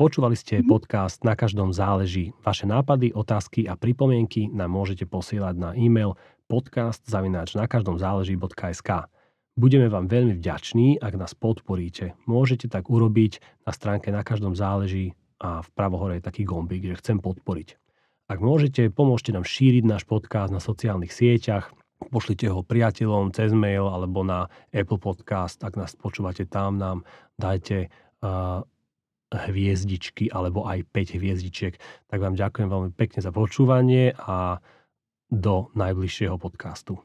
[0.01, 0.73] Počúvali ste mhm.
[0.73, 2.33] podcast Na každom záleží.
[2.41, 6.17] Vaše nápady, otázky a pripomienky nám môžete posielať na e-mail
[6.49, 9.13] podcast zavináč na každom záleží.sk.
[9.61, 12.17] Budeme vám veľmi vďační, ak nás podporíte.
[12.25, 16.97] Môžete tak urobiť na stránke Na každom záleží a v pravohore je taký gombík, že
[17.05, 17.77] chcem podporiť.
[18.33, 21.77] Ak môžete, pomôžte nám šíriť náš podcast na sociálnych sieťach,
[22.09, 27.05] pošlite ho priateľom cez mail alebo na Apple Podcast, ak nás počúvate tam, nám
[27.37, 27.93] dajte
[28.25, 28.65] uh,
[29.31, 31.75] hviezdičky alebo aj 5 hviezdičiek.
[32.11, 34.59] Tak vám ďakujem veľmi pekne za počúvanie a
[35.31, 36.99] do najbližšieho podcastu.